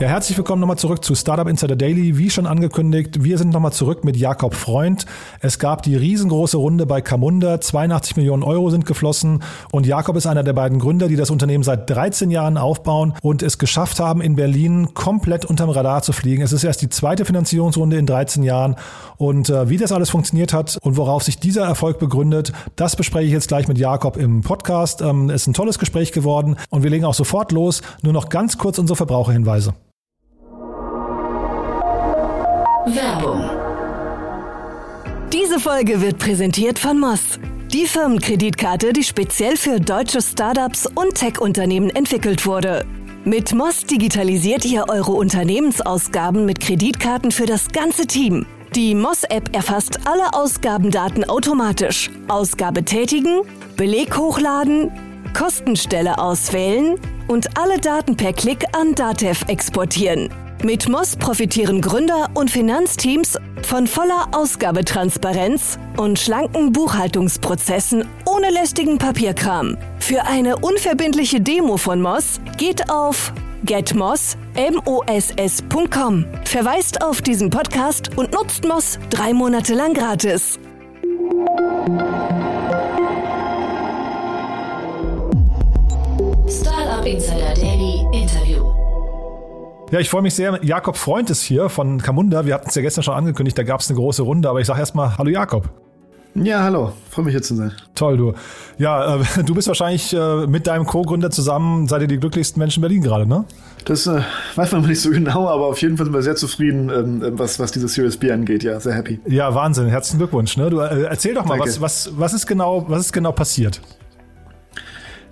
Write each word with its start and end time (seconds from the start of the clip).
Ja, 0.00 0.06
herzlich 0.06 0.38
willkommen 0.38 0.60
nochmal 0.60 0.78
zurück 0.78 1.04
zu 1.04 1.16
Startup 1.16 1.48
Insider 1.48 1.74
Daily. 1.74 2.16
Wie 2.18 2.30
schon 2.30 2.46
angekündigt, 2.46 3.24
wir 3.24 3.36
sind 3.36 3.52
nochmal 3.52 3.72
zurück 3.72 4.04
mit 4.04 4.16
Jakob 4.16 4.54
Freund. 4.54 5.06
Es 5.40 5.58
gab 5.58 5.82
die 5.82 5.96
riesengroße 5.96 6.56
Runde 6.56 6.86
bei 6.86 7.00
Camunda. 7.00 7.60
82 7.60 8.16
Millionen 8.16 8.44
Euro 8.44 8.70
sind 8.70 8.86
geflossen 8.86 9.42
und 9.72 9.86
Jakob 9.86 10.14
ist 10.14 10.28
einer 10.28 10.44
der 10.44 10.52
beiden 10.52 10.78
Gründer, 10.78 11.08
die 11.08 11.16
das 11.16 11.30
Unternehmen 11.30 11.64
seit 11.64 11.90
13 11.90 12.30
Jahren 12.30 12.58
aufbauen 12.58 13.14
und 13.22 13.42
es 13.42 13.58
geschafft 13.58 13.98
haben, 13.98 14.20
in 14.20 14.36
Berlin 14.36 14.94
komplett 14.94 15.44
unterm 15.44 15.68
Radar 15.68 16.00
zu 16.02 16.12
fliegen. 16.12 16.44
Es 16.44 16.52
ist 16.52 16.62
erst 16.62 16.80
die 16.80 16.90
zweite 16.90 17.24
Finanzierungsrunde 17.24 17.98
in 17.98 18.06
13 18.06 18.44
Jahren 18.44 18.76
und 19.16 19.50
äh, 19.50 19.68
wie 19.68 19.78
das 19.78 19.90
alles 19.90 20.10
funktioniert 20.10 20.52
hat 20.52 20.78
und 20.80 20.96
worauf 20.96 21.24
sich 21.24 21.40
dieser 21.40 21.64
Erfolg 21.64 21.98
begründet, 21.98 22.52
das 22.76 22.94
bespreche 22.94 23.26
ich 23.26 23.32
jetzt 23.32 23.48
gleich 23.48 23.66
mit 23.66 23.78
Jakob 23.78 24.16
im 24.16 24.42
Podcast. 24.42 25.02
Ähm, 25.02 25.28
es 25.28 25.42
ist 25.42 25.48
ein 25.48 25.54
tolles 25.54 25.80
Gespräch 25.80 26.12
geworden 26.12 26.54
und 26.70 26.84
wir 26.84 26.90
legen 26.90 27.04
auch 27.04 27.14
sofort 27.14 27.50
los. 27.50 27.82
Nur 28.02 28.12
noch 28.12 28.28
ganz 28.28 28.58
kurz 28.58 28.78
unsere 28.78 28.96
Verbraucherhinweise. 28.96 29.74
Werbung. 32.86 33.50
Diese 35.32 35.58
Folge 35.58 36.00
wird 36.00 36.18
präsentiert 36.18 36.78
von 36.78 36.98
Moss. 36.98 37.38
Die 37.72 37.86
Firmenkreditkarte, 37.86 38.92
die 38.92 39.02
speziell 39.02 39.56
für 39.56 39.80
deutsche 39.80 40.22
Startups 40.22 40.86
und 40.86 41.14
Tech-Unternehmen 41.14 41.90
entwickelt 41.90 42.46
wurde. 42.46 42.86
Mit 43.24 43.52
Moss 43.52 43.84
digitalisiert 43.84 44.64
ihr 44.64 44.84
eure 44.88 45.12
Unternehmensausgaben 45.12 46.46
mit 46.46 46.60
Kreditkarten 46.60 47.30
für 47.30 47.46
das 47.46 47.68
ganze 47.68 48.06
Team. 48.06 48.46
Die 48.74 48.94
Moss-App 48.94 49.54
erfasst 49.54 50.06
alle 50.06 50.32
Ausgabendaten 50.32 51.28
automatisch. 51.28 52.10
Ausgabe 52.28 52.84
tätigen, 52.84 53.40
Beleg 53.76 54.16
hochladen, 54.16 54.90
Kostenstelle 55.36 56.18
auswählen 56.18 56.94
und 57.26 57.58
alle 57.58 57.78
Daten 57.78 58.16
per 58.16 58.32
Klick 58.32 58.64
an 58.72 58.94
Datev 58.94 59.44
exportieren. 59.48 60.30
Mit 60.64 60.88
Moss 60.88 61.14
profitieren 61.14 61.80
Gründer 61.80 62.30
und 62.34 62.50
Finanzteams 62.50 63.38
von 63.62 63.86
voller 63.86 64.26
Ausgabetransparenz 64.32 65.78
und 65.96 66.18
schlanken 66.18 66.72
Buchhaltungsprozessen 66.72 68.04
ohne 68.26 68.50
lästigen 68.50 68.98
Papierkram. 68.98 69.76
Für 70.00 70.24
eine 70.24 70.56
unverbindliche 70.56 71.40
Demo 71.40 71.76
von 71.76 72.02
Moss 72.02 72.40
geht 72.56 72.90
auf 72.90 73.32
getmoss.com. 73.64 74.36
Verweist 76.44 77.02
auf 77.02 77.22
diesen 77.22 77.50
Podcast 77.50 78.16
und 78.16 78.32
nutzt 78.32 78.66
Moss 78.66 78.98
drei 79.10 79.32
Monate 79.32 79.74
lang 79.74 79.94
gratis. 79.94 80.58
Startup 86.48 87.06
Insider 87.06 87.54
Daily 87.54 88.04
Interview. 88.12 88.87
Ja, 89.90 90.00
ich 90.00 90.10
freue 90.10 90.20
mich 90.20 90.34
sehr. 90.34 90.62
Jakob 90.62 90.98
Freund 90.98 91.30
ist 91.30 91.42
hier 91.42 91.70
von 91.70 92.02
Camunda. 92.02 92.44
Wir 92.44 92.54
hatten 92.54 92.68
es 92.68 92.74
ja 92.74 92.82
gestern 92.82 93.02
schon 93.02 93.14
angekündigt, 93.14 93.56
da 93.56 93.62
gab 93.62 93.80
es 93.80 93.88
eine 93.88 93.96
große 93.96 94.22
Runde, 94.22 94.48
aber 94.50 94.60
ich 94.60 94.66
sage 94.66 94.80
erstmal 94.80 95.16
Hallo 95.16 95.30
Jakob. 95.30 95.70
Ja, 96.34 96.62
hallo. 96.62 96.92
Freue 97.10 97.24
mich 97.24 97.32
hier 97.32 97.42
zu 97.42 97.54
sein. 97.56 97.72
Toll, 97.94 98.18
du. 98.18 98.34
Ja, 98.76 99.16
äh, 99.16 99.24
du 99.44 99.54
bist 99.54 99.66
wahrscheinlich 99.66 100.12
äh, 100.12 100.46
mit 100.46 100.66
deinem 100.66 100.84
Co-Gründer 100.84 101.30
zusammen, 101.30 101.88
seid 101.88 102.02
ihr 102.02 102.06
die 102.06 102.18
glücklichsten 102.18 102.60
Menschen 102.60 102.80
in 102.80 102.82
Berlin 102.82 103.02
gerade, 103.02 103.26
ne? 103.26 103.46
Das 103.86 104.06
äh, 104.06 104.20
weiß 104.56 104.72
man 104.72 104.82
nicht 104.82 105.00
so 105.00 105.10
genau, 105.10 105.48
aber 105.48 105.66
auf 105.66 105.80
jeden 105.80 105.96
Fall 105.96 106.04
sind 106.04 106.12
wir 106.12 106.22
sehr 106.22 106.36
zufrieden, 106.36 106.90
ähm, 106.90 107.38
was, 107.38 107.58
was 107.58 107.72
diese 107.72 107.88
Series 107.88 108.18
B 108.18 108.30
angeht. 108.30 108.62
Ja, 108.62 108.78
sehr 108.78 108.94
happy. 108.94 109.20
Ja, 109.26 109.54
Wahnsinn. 109.54 109.88
Herzlichen 109.88 110.18
Glückwunsch. 110.18 110.58
Ne? 110.58 110.68
Du, 110.68 110.80
äh, 110.80 111.04
erzähl 111.04 111.34
doch 111.34 111.46
mal, 111.46 111.58
was, 111.58 111.80
was, 111.80 112.10
was, 112.14 112.34
ist 112.34 112.46
genau, 112.46 112.84
was 112.88 113.06
ist 113.06 113.12
genau 113.12 113.32
passiert? 113.32 113.80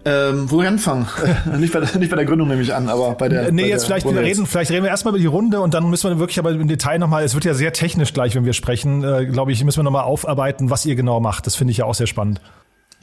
Ähm, 0.08 0.48
wo 0.48 0.60
wir 0.60 0.68
anfangen? 0.68 1.08
nicht, 1.58 1.72
bei 1.72 1.80
der, 1.80 1.98
nicht 1.98 2.10
bei 2.10 2.16
der 2.16 2.24
Gründung 2.24 2.46
nehme 2.46 2.62
ich 2.62 2.72
an, 2.72 2.88
aber 2.88 3.16
bei 3.16 3.28
der. 3.28 3.50
Nee, 3.50 3.62
bei 3.62 3.68
jetzt 3.68 3.88
der 3.88 4.00
vielleicht 4.00 4.16
reden, 4.16 4.46
vielleicht 4.46 4.70
reden 4.70 4.84
wir 4.84 4.90
erstmal 4.90 5.12
über 5.12 5.18
die 5.18 5.26
Runde 5.26 5.60
und 5.60 5.74
dann 5.74 5.90
müssen 5.90 6.08
wir 6.08 6.20
wirklich 6.20 6.38
aber 6.38 6.52
im 6.52 6.68
Detail 6.68 7.00
nochmal, 7.00 7.24
es 7.24 7.34
wird 7.34 7.44
ja 7.44 7.54
sehr 7.54 7.72
technisch 7.72 8.12
gleich, 8.12 8.36
wenn 8.36 8.44
wir 8.44 8.52
sprechen, 8.52 9.02
äh, 9.02 9.26
glaube 9.26 9.50
ich, 9.50 9.64
müssen 9.64 9.80
wir 9.80 9.82
nochmal 9.82 10.04
aufarbeiten, 10.04 10.70
was 10.70 10.86
ihr 10.86 10.94
genau 10.94 11.18
macht. 11.18 11.48
Das 11.48 11.56
finde 11.56 11.72
ich 11.72 11.78
ja 11.78 11.86
auch 11.86 11.94
sehr 11.94 12.06
spannend. 12.06 12.40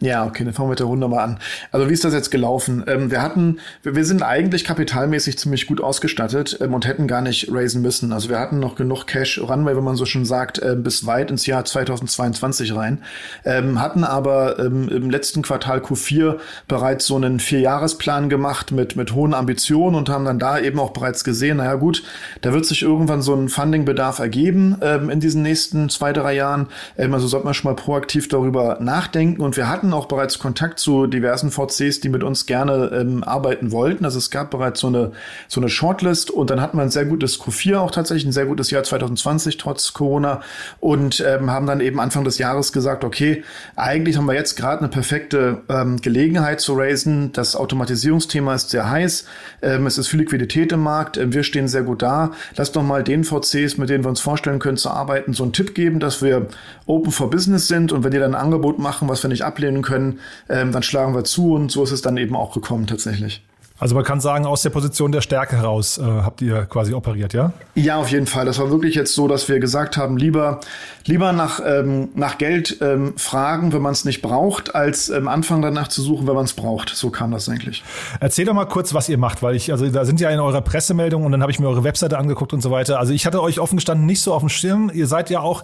Ja, 0.04 0.26
okay, 0.26 0.44
dann 0.44 0.54
fangen 0.54 0.68
wir 0.68 0.72
mit 0.72 0.80
der 0.80 0.88
Runde 0.88 1.08
mal 1.08 1.24
an. 1.24 1.40
Also 1.72 1.88
wie 1.88 1.94
ist 1.94 2.04
das 2.04 2.14
jetzt 2.14 2.30
gelaufen? 2.30 2.84
Ähm, 2.88 3.10
wir 3.10 3.22
hatten, 3.22 3.60
wir, 3.84 3.96
wir, 3.96 4.04
sind 4.04 4.22
eigentlich 4.22 4.66
kapitalmäßig 4.66 5.38
ziemlich 5.38 5.66
gut 5.66 5.80
ausgestattet 5.80 6.58
ähm, 6.60 6.74
und 6.74 6.86
hätten 6.86 7.08
gar 7.08 7.22
nicht 7.22 7.50
raisen 7.50 7.82
müssen. 7.82 8.12
Also 8.12 8.28
wir 8.28 8.38
hatten 8.38 8.60
noch 8.60 8.76
genug 8.76 9.08
Cash 9.08 9.40
Runway, 9.40 9.78
wenn 9.78 9.84
man 9.86 9.96
so 9.96 10.06
schon 10.06 10.26
sagt, 10.26 10.60
äh, 10.60 10.76
bis 10.76 11.06
weit 11.06 11.32
ins 11.32 11.46
Jahr 11.46 11.64
2022 11.64 12.76
rein. 12.76 13.02
Ähm, 13.46 13.80
hatten 13.80 14.04
aber 14.04 14.60
ähm, 14.60 14.90
im 14.90 15.10
letzten 15.10 15.42
Quartal 15.42 15.80
Q4 15.80 16.36
bereits 16.68 17.06
so 17.06 17.16
einen 17.16 17.40
Vierjahresplan 17.40 18.28
gemacht 18.28 18.74
mit, 18.74 18.98
mit 18.98 19.14
hohen 19.14 19.34
Ambitionen 19.34 19.96
und 19.96 20.10
haben 20.10 20.26
dann 20.26 20.38
da 20.38 20.60
eben 20.60 20.80
auch 20.80 20.92
bereits 20.92 21.24
gesehen, 21.24 21.58
naja 21.58 21.76
gut, 21.76 22.04
da 22.42 22.52
wird 22.52 22.66
sich 22.66 22.82
irgendwann 22.82 23.22
so 23.22 23.34
ein 23.36 23.48
Fundingbedarf 23.48 24.20
ergeben 24.20 24.76
ähm, 24.82 25.10
in 25.10 25.22
diesen 25.22 25.44
nächsten 25.44 25.88
zwei, 25.88 26.12
drei 26.12 26.34
Jahren. 26.34 26.68
Ähm, 26.98 27.14
also 27.14 27.28
sollte 27.28 27.46
man 27.46 27.54
schon 27.54 27.72
mal 27.72 27.78
proaktiv 27.78 28.28
darüber 28.28 28.80
nachdenken 28.82 29.42
und 29.42 29.56
wir 29.56 29.70
hatten 29.70 29.93
auch 29.94 30.08
bereits 30.08 30.40
Kontakt 30.40 30.80
zu 30.80 31.08
diversen 31.08 31.52
VCs, 31.52 32.00
die 32.00 32.10
mit 32.10 32.24
uns 32.24 32.46
gerne 32.46 32.92
ähm, 32.94 33.24
arbeiten 33.24 33.72
wollten. 33.72 34.06
Also 34.06 34.18
es 34.18 34.32
gab 34.32 34.52
bereits 34.52 34.80
so 34.80 34.88
eine, 34.88 35.12
so 35.48 35.62
eine 35.62 35.70
Shortlist 35.70 36.32
und 36.32 36.50
dann 36.50 36.62
hatten 36.62 36.78
wir 36.78 36.82
ein 36.82 36.92
sehr 36.92 37.06
gutes 37.06 37.40
Q4 37.40 37.78
auch 37.78 37.92
tatsächlich, 37.92 38.26
ein 38.26 38.32
sehr 38.32 38.46
gutes 38.46 38.72
Jahr 38.72 38.84
2020 38.84 39.58
trotz 39.58 39.94
Corona 39.94 40.42
und 40.80 41.24
ähm, 41.26 41.52
haben 41.52 41.68
dann 41.68 41.80
eben 41.80 42.00
Anfang 42.00 42.24
des 42.24 42.38
Jahres 42.38 42.74
gesagt, 42.74 43.04
okay, 43.04 43.44
eigentlich 43.76 44.18
haben 44.18 44.26
wir 44.26 44.34
jetzt 44.34 44.56
gerade 44.56 44.80
eine 44.80 44.90
perfekte 44.90 45.62
ähm, 45.70 46.02
Gelegenheit 46.02 46.60
zu 46.60 46.74
raisen. 46.74 47.32
Das 47.34 47.56
Automatisierungsthema 47.56 48.56
ist 48.56 48.72
sehr 48.72 48.90
heiß. 48.90 49.26
Ähm, 49.62 49.88
es 49.88 49.98
ist 49.98 50.08
viel 50.08 50.20
Liquidität 50.20 50.72
im 50.72 50.82
Markt. 50.82 51.18
Ähm, 51.18 51.34
wir 51.34 51.44
stehen 51.44 51.68
sehr 51.68 51.84
gut 51.84 52.02
da. 52.02 52.32
Lass 52.56 52.72
doch 52.72 52.84
mal 52.84 53.04
den 53.04 53.24
VCs, 53.24 53.78
mit 53.78 53.90
denen 53.90 54.04
wir 54.04 54.10
uns 54.10 54.20
vorstellen 54.20 54.60
können 54.60 54.78
zu 54.78 54.90
arbeiten, 54.90 55.34
so 55.34 55.44
einen 55.44 55.54
Tipp 55.54 55.76
geben, 55.76 56.00
dass 56.00 56.22
wir 56.22 56.48
open 56.86 57.12
for 57.12 57.30
business 57.30 57.68
sind 57.68 57.92
und 57.92 58.04
wenn 58.04 58.12
die 58.12 58.20
dann 58.20 58.34
ein 58.34 58.42
Angebot 58.42 58.80
machen, 58.80 59.08
was 59.08 59.24
wir 59.24 59.30
nicht 59.30 59.44
ablehnen 59.44 59.82
können, 59.84 60.20
ähm, 60.50 60.72
dann 60.72 60.82
schlagen 60.82 61.14
wir 61.14 61.24
zu 61.24 61.54
und 61.54 61.72
so 61.72 61.84
ist 61.84 61.92
es 61.92 62.02
dann 62.02 62.18
eben 62.18 62.36
auch 62.36 62.54
gekommen 62.54 62.88
tatsächlich. 62.88 63.44
Also 63.80 63.96
man 63.96 64.06
kann 64.06 64.22
sagen, 64.22 64.46
aus 64.46 64.62
der 64.62 64.70
Position 64.70 65.12
der 65.12 65.20
Stärke 65.20 65.58
heraus 65.58 65.98
äh, 65.98 66.04
habt 66.04 66.42
ihr 66.42 66.66
quasi 66.68 66.94
operiert, 66.94 67.34
ja? 67.34 67.52
Ja, 67.76 67.98
auf 67.98 68.10
jeden 68.10 68.28
Fall. 68.28 68.46
Das 68.46 68.58
war 68.60 68.70
wirklich 68.70 68.96
jetzt 68.96 69.14
so, 69.14 69.28
dass 69.28 69.50
wir 69.50 69.60
gesagt 69.60 69.98
haben, 69.98 70.16
lieber, 70.16 70.62
lieber 71.06 71.34
nach, 71.34 71.60
ähm, 71.66 72.08
nach 72.16 72.38
Geld 72.38 72.78
ähm, 72.82 73.18
fragen, 73.18 73.74
wenn 73.74 73.82
man 73.82 73.92
es 73.92 74.06
nicht 74.06 74.22
braucht, 74.22 74.74
als 74.74 75.10
ähm, 75.10 75.28
anfangen 75.28 75.64
danach 75.64 75.90
zu 75.90 76.02
suchen, 76.02 76.28
wenn 76.28 76.36
man 76.36 76.46
es 76.46 76.54
braucht. 76.54 76.90
So 76.90 77.10
kam 77.10 77.32
das 77.32 77.50
eigentlich. 77.50 77.84
Erzähl 78.22 78.46
doch 78.46 78.54
mal 78.54 78.66
kurz, 78.66 78.94
was 78.94 79.10
ihr 79.10 79.18
macht, 79.18 79.44
weil 79.44 79.56
ich, 79.56 79.72
also 79.72 79.90
da 79.90 80.06
sind 80.06 80.22
ja 80.22 80.30
in 80.30 80.40
eurer 80.40 80.62
Pressemeldung 80.62 81.26
und 81.26 81.34
dann 81.34 81.42
habe 81.42 81.52
ich 81.52 81.60
mir 81.60 81.68
eure 81.68 81.84
Webseite 81.84 82.18
angeguckt 82.18 82.54
und 82.54 82.62
so 82.62 82.72
weiter. 82.72 83.00
Also 83.00 83.12
ich 83.12 83.26
hatte 83.26 83.42
euch 83.42 83.60
offen 83.60 83.76
gestanden 83.76 84.06
nicht 84.06 84.22
so 84.22 84.34
auf 84.34 84.44
dem 84.44 84.50
Schirm. 84.50 84.92
Ihr 84.94 85.08
seid 85.08 85.30
ja 85.30 85.42
auch 85.42 85.64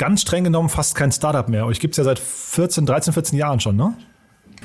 ganz 0.00 0.22
streng 0.22 0.44
genommen 0.44 0.70
fast 0.70 0.94
kein 0.94 1.12
Startup 1.12 1.46
mehr. 1.46 1.66
Euch 1.66 1.78
gibt 1.78 1.92
es 1.92 1.98
ja 1.98 2.04
seit 2.04 2.18
14, 2.18 2.86
13, 2.86 3.12
14 3.12 3.38
Jahren 3.38 3.60
schon, 3.60 3.76
ne? 3.76 3.94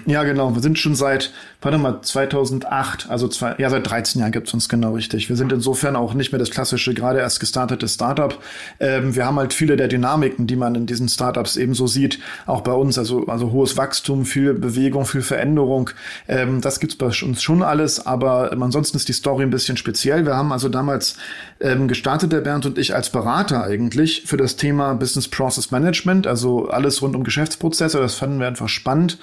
Ja, 0.07 0.23
genau. 0.23 0.53
Wir 0.53 0.61
sind 0.61 0.77
schon 0.77 0.93
seit, 0.93 1.31
warte 1.61 1.79
mal, 1.79 1.99
2008, 1.99 3.09
also 3.09 3.27
zwei, 3.27 3.55
ja, 3.57 3.71
seit 3.71 3.89
13 3.89 4.19
Jahren 4.21 4.31
gibt's 4.31 4.53
uns 4.53 4.69
genau 4.69 4.93
richtig. 4.93 5.29
Wir 5.29 5.35
sind 5.35 5.51
insofern 5.51 5.95
auch 5.95 6.13
nicht 6.13 6.31
mehr 6.31 6.37
das 6.37 6.51
klassische, 6.51 6.93
gerade 6.93 7.19
erst 7.19 7.39
gestartete 7.39 7.87
Startup. 7.87 8.37
Ähm, 8.79 9.15
wir 9.15 9.25
haben 9.25 9.39
halt 9.39 9.51
viele 9.51 9.77
der 9.77 9.87
Dynamiken, 9.87 10.45
die 10.45 10.57
man 10.57 10.75
in 10.75 10.85
diesen 10.85 11.09
Startups 11.09 11.57
ebenso 11.57 11.87
sieht, 11.87 12.19
auch 12.45 12.61
bei 12.61 12.71
uns. 12.71 12.99
Also, 12.99 13.25
also 13.25 13.51
hohes 13.51 13.77
Wachstum, 13.77 14.25
viel 14.25 14.53
Bewegung, 14.53 15.05
viel 15.05 15.23
Veränderung. 15.23 15.89
Ähm, 16.27 16.61
das 16.61 16.79
gibt's 16.79 16.97
bei 16.97 17.07
uns 17.07 17.41
schon 17.41 17.63
alles, 17.63 18.05
aber 18.05 18.51
ansonsten 18.51 18.97
ist 18.97 19.07
die 19.09 19.13
Story 19.13 19.41
ein 19.41 19.49
bisschen 19.49 19.75
speziell. 19.75 20.23
Wir 20.23 20.35
haben 20.35 20.51
also 20.51 20.69
damals 20.69 21.17
ähm, 21.59 21.87
gestartet, 21.87 22.31
der 22.31 22.41
Bernd 22.41 22.67
und 22.67 22.77
ich, 22.77 22.93
als 22.93 23.09
Berater 23.09 23.63
eigentlich 23.63 24.21
für 24.27 24.37
das 24.37 24.55
Thema 24.55 24.93
Business 24.93 25.27
Process 25.27 25.71
Management, 25.71 26.27
also 26.27 26.67
alles 26.69 27.01
rund 27.01 27.15
um 27.15 27.23
Geschäftsprozesse. 27.23 27.97
Das 27.97 28.13
fanden 28.13 28.39
wir 28.39 28.45
einfach 28.45 28.69
spannend 28.69 29.17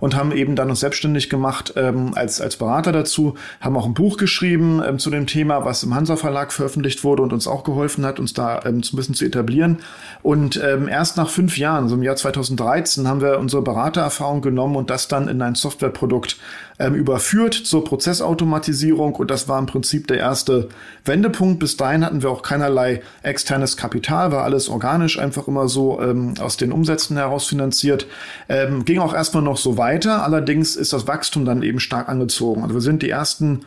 und 0.00 0.14
haben 0.16 0.32
eben 0.32 0.56
dann 0.56 0.70
uns 0.70 0.80
selbstständig 0.80 1.30
gemacht 1.30 1.74
ähm, 1.76 2.12
als, 2.14 2.40
als 2.40 2.56
Berater 2.56 2.92
dazu, 2.92 3.34
haben 3.60 3.76
auch 3.76 3.86
ein 3.86 3.94
Buch 3.94 4.16
geschrieben 4.16 4.82
ähm, 4.86 4.98
zu 4.98 5.10
dem 5.10 5.26
Thema, 5.26 5.64
was 5.64 5.82
im 5.82 5.94
Hansa 5.94 6.16
Verlag 6.16 6.52
veröffentlicht 6.52 7.04
wurde 7.04 7.22
und 7.22 7.32
uns 7.32 7.46
auch 7.46 7.64
geholfen 7.64 8.04
hat, 8.04 8.18
uns 8.18 8.32
da 8.32 8.62
ähm, 8.64 8.82
so 8.82 8.94
ein 8.94 8.96
bisschen 8.96 9.14
zu 9.14 9.24
etablieren. 9.24 9.78
Und 10.22 10.60
ähm, 10.62 10.88
erst 10.88 11.16
nach 11.16 11.28
fünf 11.28 11.58
Jahren, 11.58 11.88
so 11.88 11.94
im 11.94 12.02
Jahr 12.02 12.16
2013, 12.16 13.08
haben 13.08 13.20
wir 13.20 13.38
unsere 13.38 13.62
Beratererfahrung 13.62 14.40
genommen 14.40 14.76
und 14.76 14.90
das 14.90 15.08
dann 15.08 15.28
in 15.28 15.40
ein 15.42 15.54
Softwareprodukt 15.54 16.36
ähm, 16.78 16.94
überführt 16.94 17.54
zur 17.54 17.84
Prozessautomatisierung 17.84 19.14
und 19.14 19.30
das 19.30 19.48
war 19.48 19.58
im 19.58 19.66
Prinzip 19.66 20.06
der 20.08 20.18
erste 20.18 20.68
Wendepunkt. 21.04 21.60
Bis 21.60 21.76
dahin 21.76 22.04
hatten 22.04 22.22
wir 22.22 22.30
auch 22.30 22.42
keinerlei 22.42 23.02
externes 23.22 23.76
Kapital, 23.76 24.32
war 24.32 24.44
alles 24.44 24.68
organisch 24.68 25.18
einfach 25.18 25.46
immer 25.48 25.68
so 25.68 26.00
ähm, 26.00 26.34
aus 26.40 26.56
den 26.56 26.72
Umsätzen 26.72 27.16
heraus 27.16 27.46
finanziert. 27.46 28.06
Ähm, 28.48 28.84
ging 28.84 28.98
auch 28.98 29.14
erstmal 29.14 29.42
noch 29.42 29.58
so 29.58 29.78
weiter, 29.78 30.24
allerdings 30.24 30.76
ist 30.76 30.92
das 30.92 31.06
Wachstum 31.06 31.44
dann 31.44 31.62
eben 31.62 31.80
stark 31.80 32.08
angezogen. 32.08 32.62
Also 32.62 32.74
wir 32.74 32.80
sind 32.80 33.02
die 33.02 33.10
ersten 33.10 33.60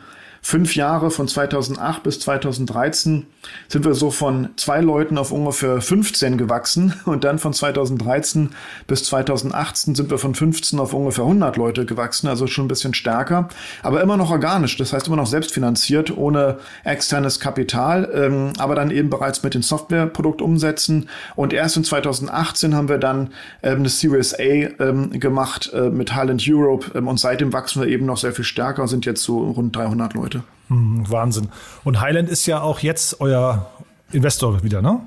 fünf 0.48 0.76
Jahre 0.76 1.10
von 1.10 1.28
2008 1.28 2.02
bis 2.02 2.20
2013 2.20 3.26
sind 3.68 3.84
wir 3.84 3.92
so 3.92 4.10
von 4.10 4.48
zwei 4.56 4.80
Leuten 4.80 5.18
auf 5.18 5.30
ungefähr 5.30 5.82
15 5.82 6.38
gewachsen 6.38 6.94
und 7.04 7.24
dann 7.24 7.38
von 7.38 7.52
2013 7.52 8.48
bis 8.86 9.04
2018 9.04 9.94
sind 9.94 10.10
wir 10.10 10.16
von 10.16 10.34
15 10.34 10.78
auf 10.78 10.94
ungefähr 10.94 11.24
100 11.24 11.58
Leute 11.58 11.84
gewachsen, 11.84 12.28
also 12.28 12.46
schon 12.46 12.64
ein 12.64 12.68
bisschen 12.68 12.94
stärker, 12.94 13.48
aber 13.82 14.00
immer 14.00 14.16
noch 14.16 14.30
organisch, 14.30 14.78
das 14.78 14.94
heißt 14.94 15.08
immer 15.08 15.16
noch 15.16 15.26
selbstfinanziert, 15.26 16.16
ohne 16.16 16.56
externes 16.82 17.40
Kapital, 17.40 18.10
ähm, 18.14 18.54
aber 18.56 18.74
dann 18.74 18.90
eben 18.90 19.10
bereits 19.10 19.42
mit 19.42 19.52
den 19.52 19.60
Softwareprodukt 19.60 20.40
umsetzen 20.40 21.10
und 21.36 21.52
erst 21.52 21.76
in 21.76 21.84
2018 21.84 22.74
haben 22.74 22.88
wir 22.88 22.96
dann 22.96 23.34
ähm, 23.62 23.80
eine 23.80 23.90
Series 23.90 24.32
A 24.32 24.42
ähm, 24.42 25.10
gemacht 25.10 25.70
äh, 25.74 25.90
mit 25.90 26.14
Highland 26.14 26.42
Europe 26.48 26.92
ähm, 26.94 27.06
und 27.06 27.20
seitdem 27.20 27.52
wachsen 27.52 27.82
wir 27.82 27.88
eben 27.90 28.06
noch 28.06 28.16
sehr 28.16 28.32
viel 28.32 28.46
stärker 28.46 28.88
sind 28.88 29.04
jetzt 29.04 29.22
so 29.22 29.40
rund 29.40 29.76
300 29.76 30.14
Leute. 30.14 30.37
Hm, 30.68 31.04
Wahnsinn. 31.08 31.48
Und 31.84 32.00
Highland 32.00 32.28
ist 32.28 32.46
ja 32.46 32.60
auch 32.60 32.80
jetzt 32.80 33.20
euer 33.20 33.70
Investor 34.12 34.62
wieder, 34.62 34.82
ne? 34.82 35.00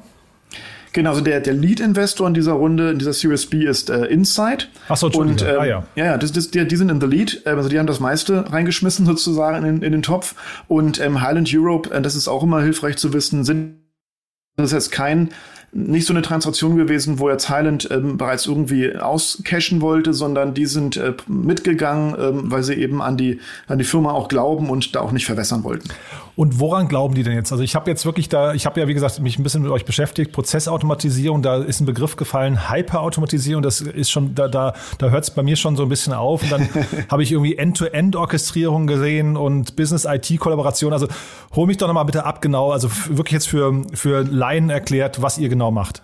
Genau, 0.94 1.12
also 1.12 1.22
der, 1.22 1.40
der 1.40 1.54
Lead-Investor 1.54 2.28
in 2.28 2.34
dieser 2.34 2.54
Runde, 2.54 2.92
in 2.92 3.00
dieser 3.00 3.14
Series 3.14 3.46
B 3.46 3.64
ist 3.64 3.90
äh, 3.90 4.06
Insight. 4.08 4.70
Achso, 4.90 5.08
und 5.08 5.42
ähm, 5.42 5.48
ah, 5.60 5.66
ja. 5.66 5.84
Ja, 5.96 6.06
ja, 6.06 6.18
das, 6.18 6.34
das, 6.34 6.52
die, 6.52 6.68
die 6.68 6.76
sind 6.76 6.90
in 6.90 7.00
the 7.00 7.08
Lead, 7.08 7.44
also 7.46 7.70
die 7.70 7.80
haben 7.80 7.88
das 7.88 8.02
meiste 8.02 8.52
reingeschmissen 8.52 9.06
sozusagen 9.06 9.58
in, 9.58 9.64
den, 9.64 9.84
in 9.84 9.92
den 9.94 10.02
Topf. 10.02 10.36
Und 10.68 11.00
ähm, 11.00 11.22
Highland 11.22 11.50
Europe, 11.54 11.90
äh, 11.92 12.02
das 12.02 12.16
ist 12.16 12.28
auch 12.28 12.44
immer 12.44 12.62
hilfreich 12.62 12.98
zu 12.98 13.14
wissen, 13.14 13.46
sind 13.46 13.78
das 14.58 14.68
ist 14.68 14.74
jetzt 14.74 14.92
kein 14.92 15.30
nicht 15.74 16.06
so 16.06 16.14
eine 16.14 16.22
Transaktion 16.22 16.76
gewesen, 16.76 17.20
wo 17.20 17.30
jetzt 17.30 17.50
Highland 17.50 17.88
ähm, 17.92 18.18
bereits 18.18 18.46
irgendwie 18.46 18.96
auscashen 18.96 19.80
wollte, 19.82 20.14
sondern 20.14 20.54
die 20.54 20.66
sind 20.66 20.98
äh, 20.98 21.14
mitgegangen, 21.28 22.16
ähm, 22.20 22.52
weil 22.52 22.64
sie 22.64 22.74
eben 22.74 23.02
an 23.02 23.16
die, 23.16 23.40
an 23.68 23.78
die 23.78 23.86
Firma 23.86 24.12
auch 24.12 24.28
glauben 24.28 24.70
und 24.70 24.96
da 24.96 25.00
auch 25.00 25.14
nicht 25.14 25.26
verwässern 25.26 25.64
wollten. 25.64 25.90
Und 26.36 26.60
woran 26.60 26.88
glauben 26.88 27.14
die 27.14 27.24
denn 27.24 27.34
jetzt? 27.34 27.52
Also 27.52 27.64
ich 27.64 27.76
habe 27.76 27.90
jetzt 27.90 28.06
wirklich 28.06 28.30
da, 28.30 28.54
ich 28.54 28.66
habe 28.66 28.80
ja 28.80 28.88
wie 28.88 28.94
gesagt 28.94 29.20
mich 29.20 29.38
ein 29.38 29.44
bisschen 29.44 29.62
mit 29.62 29.72
euch 29.72 29.86
beschäftigt, 29.86 30.32
Prozessautomatisierung, 30.32 31.42
da 31.42 31.58
ist 31.58 31.82
ein 31.82 31.86
Begriff 31.86 32.16
gefallen, 32.16 32.72
Hyperautomatisierung, 32.72 33.62
das 33.62 33.82
ist 33.82 34.12
schon, 34.12 34.36
da, 34.36 34.48
da, 34.48 34.74
da 34.98 35.10
hört 35.10 35.24
es 35.24 35.32
bei 35.32 35.44
mir 35.44 35.56
schon 35.56 35.76
so 35.76 35.84
ein 35.84 35.90
bisschen 35.90 36.14
auf. 36.14 36.44
Und 36.44 36.52
dann 36.52 36.70
habe 37.10 37.24
ich 37.24 37.32
irgendwie 37.32 37.58
End-to-End-Orchestrierung 37.58 38.88
gesehen 38.88 39.38
und 39.38 39.76
Business-IT-Kollaboration. 39.76 40.94
Also 40.94 41.08
hol 41.56 41.68
mich 41.68 41.78
doch 41.78 41.88
nochmal 41.88 42.06
bitte 42.06 42.26
ab, 42.26 42.42
genau, 42.42 42.72
also 42.72 42.90
wirklich 43.10 43.34
jetzt 43.34 43.48
für, 43.48 43.84
für 43.94 44.24
Laien 44.24 44.70
erklärt, 44.70 45.22
was 45.22 45.38
ihr 45.38 45.50
genau 45.50 45.72
macht. 45.72 46.04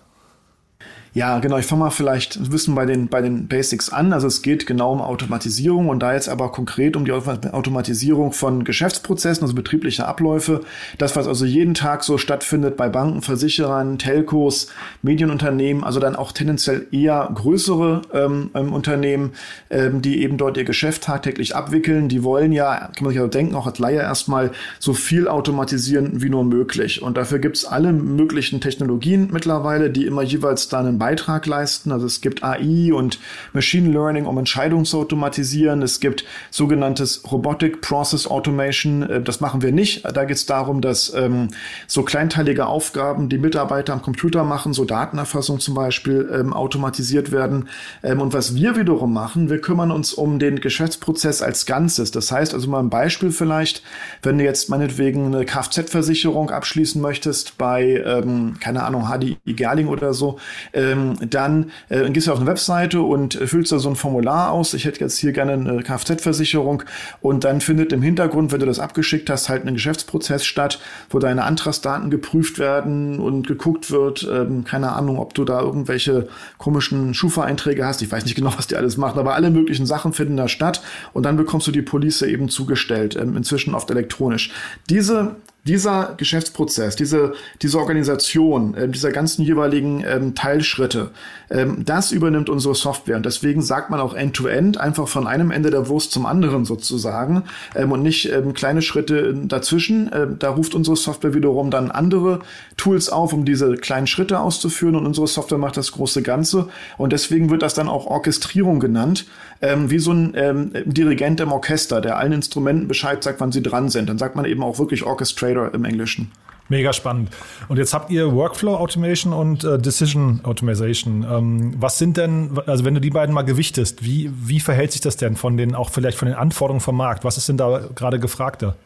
Ja, 1.14 1.38
genau. 1.38 1.58
Ich 1.58 1.66
fange 1.66 1.84
mal 1.84 1.90
vielleicht 1.90 2.36
ein 2.36 2.50
bisschen 2.50 2.74
bei 2.74 2.84
den, 2.84 3.08
bei 3.08 3.22
den 3.22 3.48
Basics 3.48 3.90
an. 3.90 4.12
Also 4.12 4.26
es 4.26 4.42
geht 4.42 4.66
genau 4.66 4.92
um 4.92 5.00
Automatisierung 5.00 5.88
und 5.88 6.00
da 6.00 6.12
jetzt 6.12 6.28
aber 6.28 6.52
konkret 6.52 6.96
um 6.96 7.04
die 7.04 7.12
Automatisierung 7.12 8.32
von 8.32 8.64
Geschäftsprozessen, 8.64 9.42
also 9.42 9.54
betriebliche 9.54 10.06
Abläufe. 10.06 10.60
Das, 10.98 11.16
was 11.16 11.26
also 11.26 11.44
jeden 11.44 11.74
Tag 11.74 12.04
so 12.04 12.18
stattfindet 12.18 12.76
bei 12.76 12.88
Banken, 12.88 13.22
Versicherern, 13.22 13.98
Telcos, 13.98 14.68
Medienunternehmen, 15.02 15.82
also 15.82 15.98
dann 15.98 16.14
auch 16.14 16.32
tendenziell 16.32 16.86
eher 16.92 17.30
größere 17.34 18.02
ähm, 18.12 18.50
ähm, 18.54 18.72
Unternehmen, 18.72 19.32
ähm, 19.70 20.02
die 20.02 20.22
eben 20.22 20.36
dort 20.36 20.56
ihr 20.58 20.64
Geschäft 20.64 21.04
tagtäglich 21.04 21.56
abwickeln. 21.56 22.08
Die 22.08 22.22
wollen 22.22 22.52
ja, 22.52 22.90
kann 22.94 23.04
man 23.04 23.12
sich 23.12 23.20
also 23.20 23.30
denken, 23.30 23.54
auch 23.54 23.66
als 23.66 23.78
Laie 23.78 24.00
erstmal 24.00 24.50
so 24.78 24.92
viel 24.92 25.26
automatisieren 25.26 26.22
wie 26.22 26.28
nur 26.28 26.44
möglich. 26.44 27.02
Und 27.02 27.16
dafür 27.16 27.38
gibt's 27.38 27.64
alle 27.64 27.92
möglichen 27.92 28.60
Technologien 28.60 29.28
mittlerweile, 29.32 29.90
die 29.90 30.04
immer 30.04 30.22
jeweils 30.22 30.68
dann 30.68 30.97
Beitrag 30.98 31.46
leisten. 31.46 31.92
Also 31.92 32.06
es 32.06 32.20
gibt 32.20 32.42
AI 32.42 32.92
und 32.92 33.18
Machine 33.52 33.90
Learning, 33.90 34.26
um 34.26 34.38
Entscheidungen 34.38 34.84
zu 34.84 34.98
automatisieren. 34.98 35.82
Es 35.82 36.00
gibt 36.00 36.24
sogenanntes 36.50 37.22
Robotic 37.30 37.80
Process 37.80 38.26
Automation. 38.26 39.02
Äh, 39.02 39.22
das 39.22 39.40
machen 39.40 39.62
wir 39.62 39.72
nicht. 39.72 40.04
Da 40.04 40.24
geht 40.24 40.36
es 40.36 40.46
darum, 40.46 40.80
dass 40.80 41.12
ähm, 41.14 41.48
so 41.86 42.02
kleinteilige 42.02 42.66
Aufgaben, 42.66 43.28
die 43.28 43.38
Mitarbeiter 43.38 43.92
am 43.92 44.02
Computer 44.02 44.44
machen, 44.44 44.72
so 44.72 44.84
Datenerfassung 44.84 45.60
zum 45.60 45.74
Beispiel, 45.74 46.28
ähm, 46.32 46.52
automatisiert 46.52 47.32
werden. 47.32 47.68
Ähm, 48.02 48.20
und 48.20 48.32
was 48.32 48.54
wir 48.54 48.76
wiederum 48.76 49.12
machen, 49.12 49.50
wir 49.50 49.60
kümmern 49.60 49.90
uns 49.90 50.12
um 50.12 50.38
den 50.38 50.60
Geschäftsprozess 50.60 51.42
als 51.42 51.66
Ganzes. 51.66 52.10
Das 52.10 52.32
heißt 52.32 52.54
also 52.54 52.68
mal 52.68 52.80
ein 52.80 52.90
Beispiel 52.90 53.30
vielleicht, 53.30 53.82
wenn 54.22 54.38
du 54.38 54.44
jetzt 54.44 54.68
meinetwegen 54.70 55.26
eine 55.26 55.44
Kfz-Versicherung 55.44 56.50
abschließen 56.50 57.00
möchtest 57.00 57.58
bei, 57.58 58.02
ähm, 58.04 58.56
keine 58.60 58.84
Ahnung, 58.84 59.08
HDI 59.08 59.36
Gerling 59.46 59.88
oder 59.88 60.14
so, 60.14 60.38
ähm, 60.72 60.87
ähm, 60.88 61.16
dann 61.30 61.70
äh, 61.88 62.08
gehst 62.10 62.26
du 62.26 62.32
auf 62.32 62.38
eine 62.38 62.46
Webseite 62.46 63.02
und 63.02 63.34
füllst 63.34 63.72
da 63.72 63.78
so 63.78 63.88
ein 63.88 63.96
Formular 63.96 64.50
aus. 64.52 64.74
Ich 64.74 64.84
hätte 64.84 65.00
jetzt 65.00 65.18
hier 65.18 65.32
gerne 65.32 65.52
eine 65.52 65.82
Kfz-Versicherung 65.82 66.82
und 67.20 67.44
dann 67.44 67.60
findet 67.60 67.92
im 67.92 68.02
Hintergrund, 68.02 68.52
wenn 68.52 68.60
du 68.60 68.66
das 68.66 68.78
abgeschickt 68.78 69.30
hast, 69.30 69.48
halt 69.48 69.66
ein 69.66 69.74
Geschäftsprozess 69.74 70.44
statt, 70.44 70.80
wo 71.10 71.18
deine 71.18 71.44
Antragsdaten 71.44 72.10
geprüft 72.10 72.58
werden 72.58 73.20
und 73.20 73.46
geguckt 73.46 73.90
wird, 73.90 74.28
ähm, 74.30 74.64
keine 74.64 74.92
Ahnung, 74.92 75.18
ob 75.18 75.34
du 75.34 75.44
da 75.44 75.60
irgendwelche 75.60 76.28
komischen 76.58 77.14
Schufa-Einträge 77.14 77.84
hast. 77.84 78.02
Ich 78.02 78.10
weiß 78.10 78.24
nicht 78.24 78.34
genau, 78.34 78.52
was 78.56 78.66
die 78.66 78.76
alles 78.76 78.96
machen, 78.96 79.18
aber 79.18 79.34
alle 79.34 79.50
möglichen 79.50 79.86
Sachen 79.86 80.12
finden 80.12 80.36
da 80.36 80.48
statt 80.48 80.82
und 81.12 81.24
dann 81.24 81.36
bekommst 81.36 81.66
du 81.66 81.72
die 81.72 81.82
Police 81.82 82.22
eben 82.22 82.48
zugestellt, 82.48 83.16
ähm, 83.16 83.36
inzwischen 83.36 83.74
oft 83.74 83.90
elektronisch. 83.90 84.50
Diese 84.88 85.36
dieser 85.68 86.14
Geschäftsprozess, 86.16 86.96
diese, 86.96 87.34
diese 87.60 87.78
Organisation, 87.78 88.74
äh, 88.74 88.88
dieser 88.88 89.12
ganzen 89.12 89.42
jeweiligen 89.42 90.02
ähm, 90.08 90.34
Teilschritte, 90.34 91.10
ähm, 91.50 91.84
das 91.84 92.10
übernimmt 92.10 92.48
unsere 92.48 92.74
Software. 92.74 93.16
Und 93.16 93.26
deswegen 93.26 93.62
sagt 93.62 93.90
man 93.90 94.00
auch 94.00 94.14
End-to-End, 94.14 94.76
-End, 94.76 94.80
einfach 94.80 95.08
von 95.08 95.26
einem 95.26 95.50
Ende 95.50 95.70
der 95.70 95.88
Wurst 95.88 96.10
zum 96.10 96.24
anderen 96.26 96.64
sozusagen 96.64 97.44
ähm, 97.76 97.92
und 97.92 98.02
nicht 98.02 98.32
ähm, 98.32 98.54
kleine 98.54 98.80
Schritte 98.82 99.34
dazwischen. 99.34 100.10
Ähm, 100.12 100.36
da 100.38 100.50
ruft 100.50 100.74
unsere 100.74 100.96
Software 100.96 101.34
wiederum 101.34 101.70
dann 101.70 101.90
andere 101.90 102.40
Tools 102.78 103.10
auf, 103.10 103.32
um 103.34 103.44
diese 103.44 103.74
kleinen 103.74 104.06
Schritte 104.06 104.40
auszuführen 104.40 104.96
und 104.96 105.06
unsere 105.06 105.26
Software 105.26 105.58
macht 105.58 105.76
das 105.76 105.92
große 105.92 106.22
Ganze. 106.22 106.68
Und 106.96 107.12
deswegen 107.12 107.50
wird 107.50 107.62
das 107.62 107.74
dann 107.74 107.88
auch 107.88 108.06
Orchestrierung 108.06 108.80
genannt, 108.80 109.26
ähm, 109.60 109.90
wie 109.90 109.98
so 109.98 110.12
ein 110.12 110.32
ähm, 110.36 110.72
Dirigent 110.84 111.40
im 111.40 111.52
Orchester, 111.52 112.00
der 112.00 112.16
allen 112.16 112.32
Instrumenten 112.32 112.88
Bescheid 112.88 113.22
sagt, 113.22 113.40
wann 113.40 113.52
sie 113.52 113.62
dran 113.62 113.88
sind. 113.88 114.08
Dann 114.08 114.18
sagt 114.18 114.36
man 114.36 114.44
eben 114.44 114.62
auch 114.62 114.78
wirklich 114.78 115.04
Orchestrator 115.04 115.74
im 115.74 115.84
Englischen. 115.84 116.30
Mega 116.68 116.92
spannend. 116.92 117.30
Und 117.68 117.78
jetzt 117.78 117.94
habt 117.94 118.10
ihr 118.10 118.34
Workflow 118.34 118.76
Automation 118.76 119.32
und 119.32 119.64
äh, 119.64 119.78
Decision 119.78 120.40
Automation. 120.42 121.26
Ähm, 121.28 121.74
was 121.78 121.98
sind 121.98 122.18
denn, 122.18 122.58
also 122.66 122.84
wenn 122.84 122.94
du 122.94 123.00
die 123.00 123.10
beiden 123.10 123.34
mal 123.34 123.42
gewichtest, 123.42 124.04
wie, 124.04 124.30
wie 124.34 124.60
verhält 124.60 124.92
sich 124.92 125.00
das 125.00 125.16
denn 125.16 125.36
von 125.36 125.56
den, 125.56 125.74
auch 125.74 125.90
vielleicht 125.90 126.18
von 126.18 126.28
den 126.28 126.36
Anforderungen 126.36 126.80
vom 126.80 126.96
Markt? 126.96 127.24
Was 127.24 127.38
ist 127.38 127.48
denn 127.48 127.56
da 127.56 127.88
gerade 127.94 128.18
gefragter? 128.18 128.76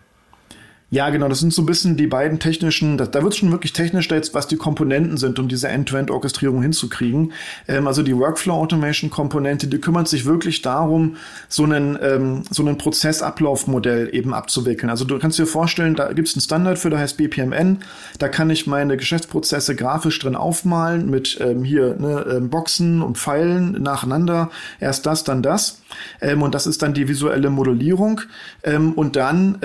Ja, 0.92 1.08
genau, 1.08 1.26
das 1.28 1.40
sind 1.40 1.54
so 1.54 1.62
ein 1.62 1.66
bisschen 1.66 1.96
die 1.96 2.06
beiden 2.06 2.38
technischen, 2.38 2.98
da, 2.98 3.06
da 3.06 3.22
wird 3.22 3.32
es 3.32 3.38
schon 3.38 3.50
wirklich 3.50 3.72
technisch 3.72 4.10
jetzt, 4.10 4.34
was 4.34 4.46
die 4.46 4.58
Komponenten 4.58 5.16
sind, 5.16 5.38
um 5.38 5.48
diese 5.48 5.68
End-to-End-Orchestrierung 5.68 6.60
hinzukriegen. 6.60 7.32
Ähm, 7.66 7.86
also 7.86 8.02
die 8.02 8.14
Workflow-Automation-Komponente, 8.14 9.68
die 9.68 9.78
kümmert 9.78 10.06
sich 10.06 10.26
wirklich 10.26 10.60
darum, 10.60 11.16
so 11.48 11.64
einen, 11.64 11.98
ähm, 12.02 12.42
so 12.50 12.62
einen 12.62 12.76
Prozessablaufmodell 12.76 14.10
eben 14.12 14.34
abzuwickeln. 14.34 14.90
Also 14.90 15.06
du 15.06 15.18
kannst 15.18 15.38
dir 15.38 15.46
vorstellen, 15.46 15.94
da 15.94 16.12
gibt 16.12 16.28
es 16.28 16.34
einen 16.34 16.42
Standard 16.42 16.78
für, 16.78 16.90
der 16.90 16.98
heißt 16.98 17.16
BPMN. 17.16 17.78
Da 18.18 18.28
kann 18.28 18.50
ich 18.50 18.66
meine 18.66 18.98
Geschäftsprozesse 18.98 19.74
grafisch 19.74 20.18
drin 20.18 20.36
aufmalen 20.36 21.08
mit 21.08 21.38
ähm, 21.40 21.64
hier 21.64 21.96
ne, 21.98 22.26
ähm, 22.30 22.50
Boxen 22.50 23.00
und 23.00 23.16
Pfeilen 23.16 23.82
nacheinander. 23.82 24.50
Erst 24.78 25.06
das, 25.06 25.24
dann 25.24 25.42
das. 25.42 25.80
Ähm, 26.20 26.42
und 26.42 26.54
das 26.54 26.66
ist 26.66 26.82
dann 26.82 26.92
die 26.92 27.08
visuelle 27.08 27.48
Modellierung. 27.48 28.20
Ähm, 28.62 28.92
und 28.92 29.16
dann 29.16 29.58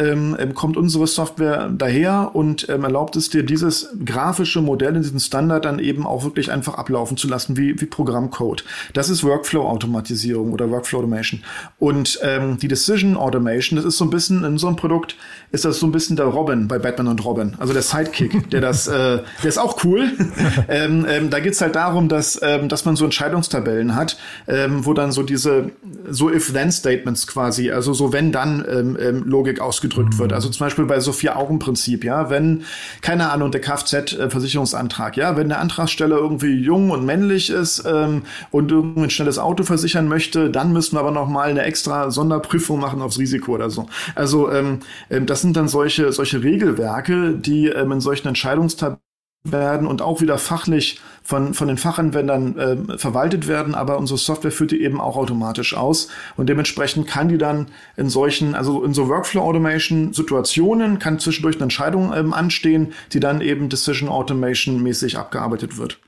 kommt 0.53 0.77
unsere 0.77 1.07
Software 1.17 1.69
daher 1.75 2.31
und 2.33 2.69
ähm, 2.69 2.83
erlaubt 2.83 3.15
es 3.15 3.29
dir, 3.29 3.43
dieses 3.43 3.89
grafische 4.05 4.61
Modell 4.61 4.95
in 4.95 5.01
diesem 5.01 5.19
Standard 5.19 5.65
dann 5.65 5.79
eben 5.79 6.05
auch 6.05 6.23
wirklich 6.23 6.51
einfach 6.51 6.75
ablaufen 6.75 7.17
zu 7.17 7.27
lassen, 7.27 7.57
wie, 7.57 7.81
wie 7.81 7.85
Programmcode. 7.87 8.63
Das 8.93 9.09
ist 9.09 9.23
Workflow-Automatisierung 9.23 10.53
oder 10.53 10.69
Workflow-Automation. 10.69 11.41
Und 11.79 12.19
ähm, 12.21 12.57
die 12.59 12.67
Decision 12.67 13.17
Automation, 13.17 13.77
das 13.77 13.85
ist 13.85 13.97
so 13.97 14.05
ein 14.05 14.11
bisschen, 14.11 14.43
in 14.43 14.59
so 14.59 14.67
einem 14.67 14.75
Produkt 14.75 15.17
ist 15.51 15.65
das 15.65 15.79
so 15.79 15.87
ein 15.87 15.91
bisschen 15.91 16.15
der 16.15 16.27
Robin 16.27 16.67
bei 16.67 16.77
Batman 16.77 17.07
und 17.07 17.25
Robin, 17.25 17.55
also 17.57 17.73
der 17.73 17.81
Sidekick, 17.81 18.49
der 18.51 18.61
das, 18.61 18.87
äh, 18.87 19.21
der 19.41 19.49
ist 19.49 19.57
auch 19.57 19.83
cool. 19.83 20.11
ähm, 20.67 21.05
ähm, 21.09 21.29
da 21.31 21.39
geht's 21.39 21.61
halt 21.61 21.75
darum, 21.75 22.09
dass, 22.09 22.39
ähm, 22.43 22.69
dass 22.69 22.85
man 22.85 22.95
so 22.95 23.05
Entscheidungstabellen 23.05 23.95
hat, 23.95 24.17
ähm, 24.47 24.85
wo 24.85 24.93
dann 24.93 25.11
so 25.11 25.23
diese, 25.23 25.71
so 26.09 26.29
If-Then-Statements 26.29 27.25
quasi, 27.25 27.71
also 27.71 27.93
so 27.93 28.13
Wenn-Dann-Logik 28.13 29.57
ähm, 29.57 29.61
ähm, 29.61 29.61
ausgedrückt 29.61 30.13
mhm. 30.13 30.19
wird. 30.19 30.33
Also 30.33 30.49
zum 30.49 30.65
Beispiel 30.65 30.85
bei 30.85 30.99
so 31.07 31.13
Vier-Augen-Prinzip, 31.13 32.03
ja, 32.03 32.29
wenn, 32.29 32.63
keine 33.01 33.31
Ahnung, 33.31 33.51
der 33.51 33.61
Kfz-Versicherungsantrag, 33.61 35.17
ja, 35.17 35.35
wenn 35.35 35.49
der 35.49 35.59
Antragsteller 35.59 36.17
irgendwie 36.17 36.53
jung 36.53 36.91
und 36.91 37.05
männlich 37.05 37.49
ist 37.49 37.83
ähm, 37.87 38.23
und 38.51 38.71
irgendwie 38.71 39.03
ein 39.03 39.09
schnelles 39.09 39.39
Auto 39.39 39.63
versichern 39.63 40.07
möchte, 40.07 40.49
dann 40.51 40.73
müssen 40.73 40.95
wir 40.95 40.99
aber 40.99 41.11
noch 41.11 41.27
mal 41.27 41.49
eine 41.49 41.63
extra 41.63 42.11
Sonderprüfung 42.11 42.79
machen 42.79 43.01
aufs 43.01 43.17
Risiko 43.17 43.53
oder 43.53 43.69
so. 43.69 43.87
Also 44.15 44.51
ähm, 44.51 44.79
ähm 45.09 45.25
das 45.25 45.41
sind 45.41 45.57
dann 45.57 45.67
solche, 45.67 46.11
solche 46.11 46.43
Regelwerke, 46.43 47.33
die 47.33 47.67
ähm, 47.67 47.91
in 47.91 48.01
solchen 48.01 48.27
Entscheidungstabellen 48.27 49.06
werden 49.51 49.87
und 49.87 50.01
auch 50.01 50.21
wieder 50.21 50.37
fachlich 50.37 50.99
von, 51.23 51.53
von 51.53 51.67
den 51.67 51.77
Fachanwendern 51.77 52.57
äh, 52.57 52.97
verwaltet 52.97 53.47
werden, 53.47 53.75
aber 53.75 53.97
unsere 53.97 54.17
Software 54.17 54.51
führt 54.51 54.71
die 54.71 54.81
eben 54.81 55.01
auch 55.01 55.17
automatisch 55.17 55.75
aus 55.75 56.07
und 56.37 56.47
dementsprechend 56.47 57.07
kann 57.07 57.27
die 57.29 57.37
dann 57.37 57.67
in 57.95 58.09
solchen, 58.09 58.55
also 58.55 58.83
in 58.83 58.93
so 58.93 59.09
Workflow-Automation-Situationen 59.09 60.99
kann 60.99 61.19
zwischendurch 61.19 61.57
eine 61.57 61.63
Entscheidung 61.63 62.13
ähm, 62.13 62.33
anstehen, 62.33 62.93
die 63.11 63.19
dann 63.19 63.41
eben 63.41 63.69
Decision 63.69 64.09
Automation 64.09 64.81
mäßig 64.81 65.17
abgearbeitet 65.17 65.77
wird. 65.77 65.99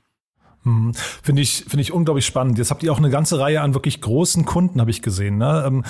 Hm. 0.64 0.92
Finde 1.22 1.42
ich, 1.42 1.64
finde 1.68 1.82
ich 1.82 1.92
unglaublich 1.92 2.26
spannend. 2.26 2.58
Jetzt 2.58 2.70
habt 2.70 2.82
ihr 2.82 2.92
auch 2.92 2.98
eine 2.98 3.10
ganze 3.10 3.38
Reihe 3.38 3.62
an 3.62 3.74
wirklich 3.74 4.00
großen 4.00 4.44
Kunden, 4.44 4.80
habe 4.80 4.90
ich 4.90 5.02
gesehen. 5.02 5.38
Ne? 5.38 5.64
Ähm, 5.66 5.84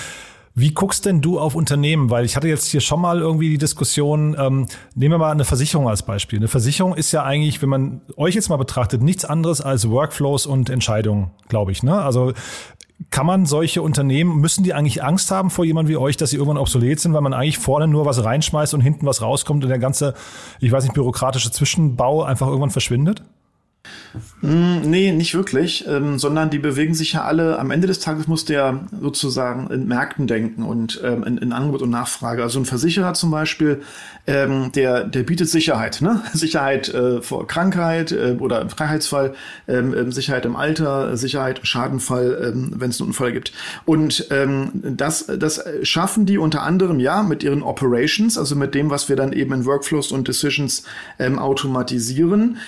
wie 0.54 0.72
guckst 0.72 1.06
denn 1.06 1.20
du 1.20 1.38
auf 1.38 1.54
Unternehmen? 1.54 2.10
Weil 2.10 2.24
ich 2.24 2.36
hatte 2.36 2.48
jetzt 2.48 2.66
hier 2.66 2.80
schon 2.80 3.00
mal 3.00 3.20
irgendwie 3.20 3.50
die 3.50 3.58
Diskussion, 3.58 4.36
ähm, 4.38 4.66
nehmen 4.94 5.14
wir 5.14 5.18
mal 5.18 5.30
eine 5.30 5.44
Versicherung 5.44 5.88
als 5.88 6.02
Beispiel. 6.02 6.38
Eine 6.38 6.48
Versicherung 6.48 6.94
ist 6.94 7.12
ja 7.12 7.22
eigentlich, 7.22 7.62
wenn 7.62 7.68
man 7.68 8.00
euch 8.16 8.34
jetzt 8.34 8.48
mal 8.48 8.56
betrachtet, 8.56 9.02
nichts 9.02 9.24
anderes 9.24 9.60
als 9.60 9.88
Workflows 9.88 10.46
und 10.46 10.68
Entscheidungen, 10.68 11.30
glaube 11.48 11.72
ich. 11.72 11.82
Ne? 11.82 12.00
Also 12.00 12.32
kann 13.08 13.24
man 13.24 13.46
solche 13.46 13.80
Unternehmen, 13.80 14.40
müssen 14.40 14.62
die 14.62 14.74
eigentlich 14.74 15.02
Angst 15.02 15.30
haben 15.30 15.50
vor 15.50 15.64
jemandem 15.64 15.94
wie 15.94 15.96
euch, 15.96 16.16
dass 16.16 16.30
sie 16.30 16.36
irgendwann 16.36 16.58
obsolet 16.58 17.00
sind, 17.00 17.14
weil 17.14 17.22
man 17.22 17.32
eigentlich 17.32 17.58
vorne 17.58 17.88
nur 17.88 18.04
was 18.04 18.22
reinschmeißt 18.22 18.74
und 18.74 18.82
hinten 18.82 19.06
was 19.06 19.22
rauskommt 19.22 19.64
und 19.64 19.70
der 19.70 19.78
ganze, 19.78 20.14
ich 20.58 20.70
weiß 20.70 20.84
nicht, 20.84 20.94
bürokratische 20.94 21.50
Zwischenbau 21.50 22.22
einfach 22.24 22.48
irgendwann 22.48 22.70
verschwindet? 22.70 23.22
Mm, 24.42 24.80
nee, 24.84 25.12
nicht 25.12 25.34
wirklich, 25.34 25.86
ähm, 25.86 26.18
sondern 26.18 26.50
die 26.50 26.58
bewegen 26.58 26.94
sich 26.94 27.12
ja 27.12 27.24
alle. 27.24 27.58
Am 27.58 27.70
Ende 27.70 27.86
des 27.86 28.00
Tages 28.00 28.26
muss 28.26 28.44
der 28.44 28.86
sozusagen 29.00 29.70
in 29.70 29.86
Märkten 29.86 30.26
denken 30.26 30.62
und 30.62 31.00
ähm, 31.04 31.22
in, 31.24 31.38
in, 31.38 31.52
Angebot 31.52 31.82
und 31.82 31.90
Nachfrage. 31.90 32.42
Also 32.42 32.58
ein 32.58 32.64
Versicherer 32.64 33.14
zum 33.14 33.30
Beispiel, 33.30 33.82
ähm, 34.26 34.72
der, 34.72 35.04
der 35.04 35.22
bietet 35.22 35.48
Sicherheit, 35.48 36.00
ne? 36.00 36.22
Sicherheit 36.32 36.88
äh, 36.88 37.20
vor 37.20 37.46
Krankheit 37.46 38.12
äh, 38.12 38.36
oder 38.38 38.64
Krankheitsfall, 38.64 39.34
ähm, 39.68 39.94
ähm, 39.94 40.10
Sicherheit 40.10 40.44
im 40.46 40.56
Alter, 40.56 41.16
Sicherheit 41.16 41.60
im 41.60 41.64
Schadenfall, 41.64 42.52
ähm, 42.52 42.72
wenn 42.76 42.90
es 42.90 43.00
einen 43.00 43.08
Unfall 43.08 43.32
gibt. 43.32 43.52
Und 43.84 44.28
das, 44.30 45.26
das 45.26 45.64
schaffen 45.82 46.26
die 46.26 46.38
unter 46.38 46.62
anderem 46.62 47.00
ja 47.00 47.22
mit 47.22 47.42
ihren 47.42 47.62
Operations, 47.62 48.38
also 48.38 48.56
mit 48.56 48.74
dem, 48.74 48.90
was 48.90 49.08
wir 49.08 49.16
dann 49.16 49.32
eben 49.32 49.52
in 49.52 49.64
Workflows 49.64 50.12
und 50.12 50.28
Decisions 50.28 50.84
automatisieren. 51.18 52.58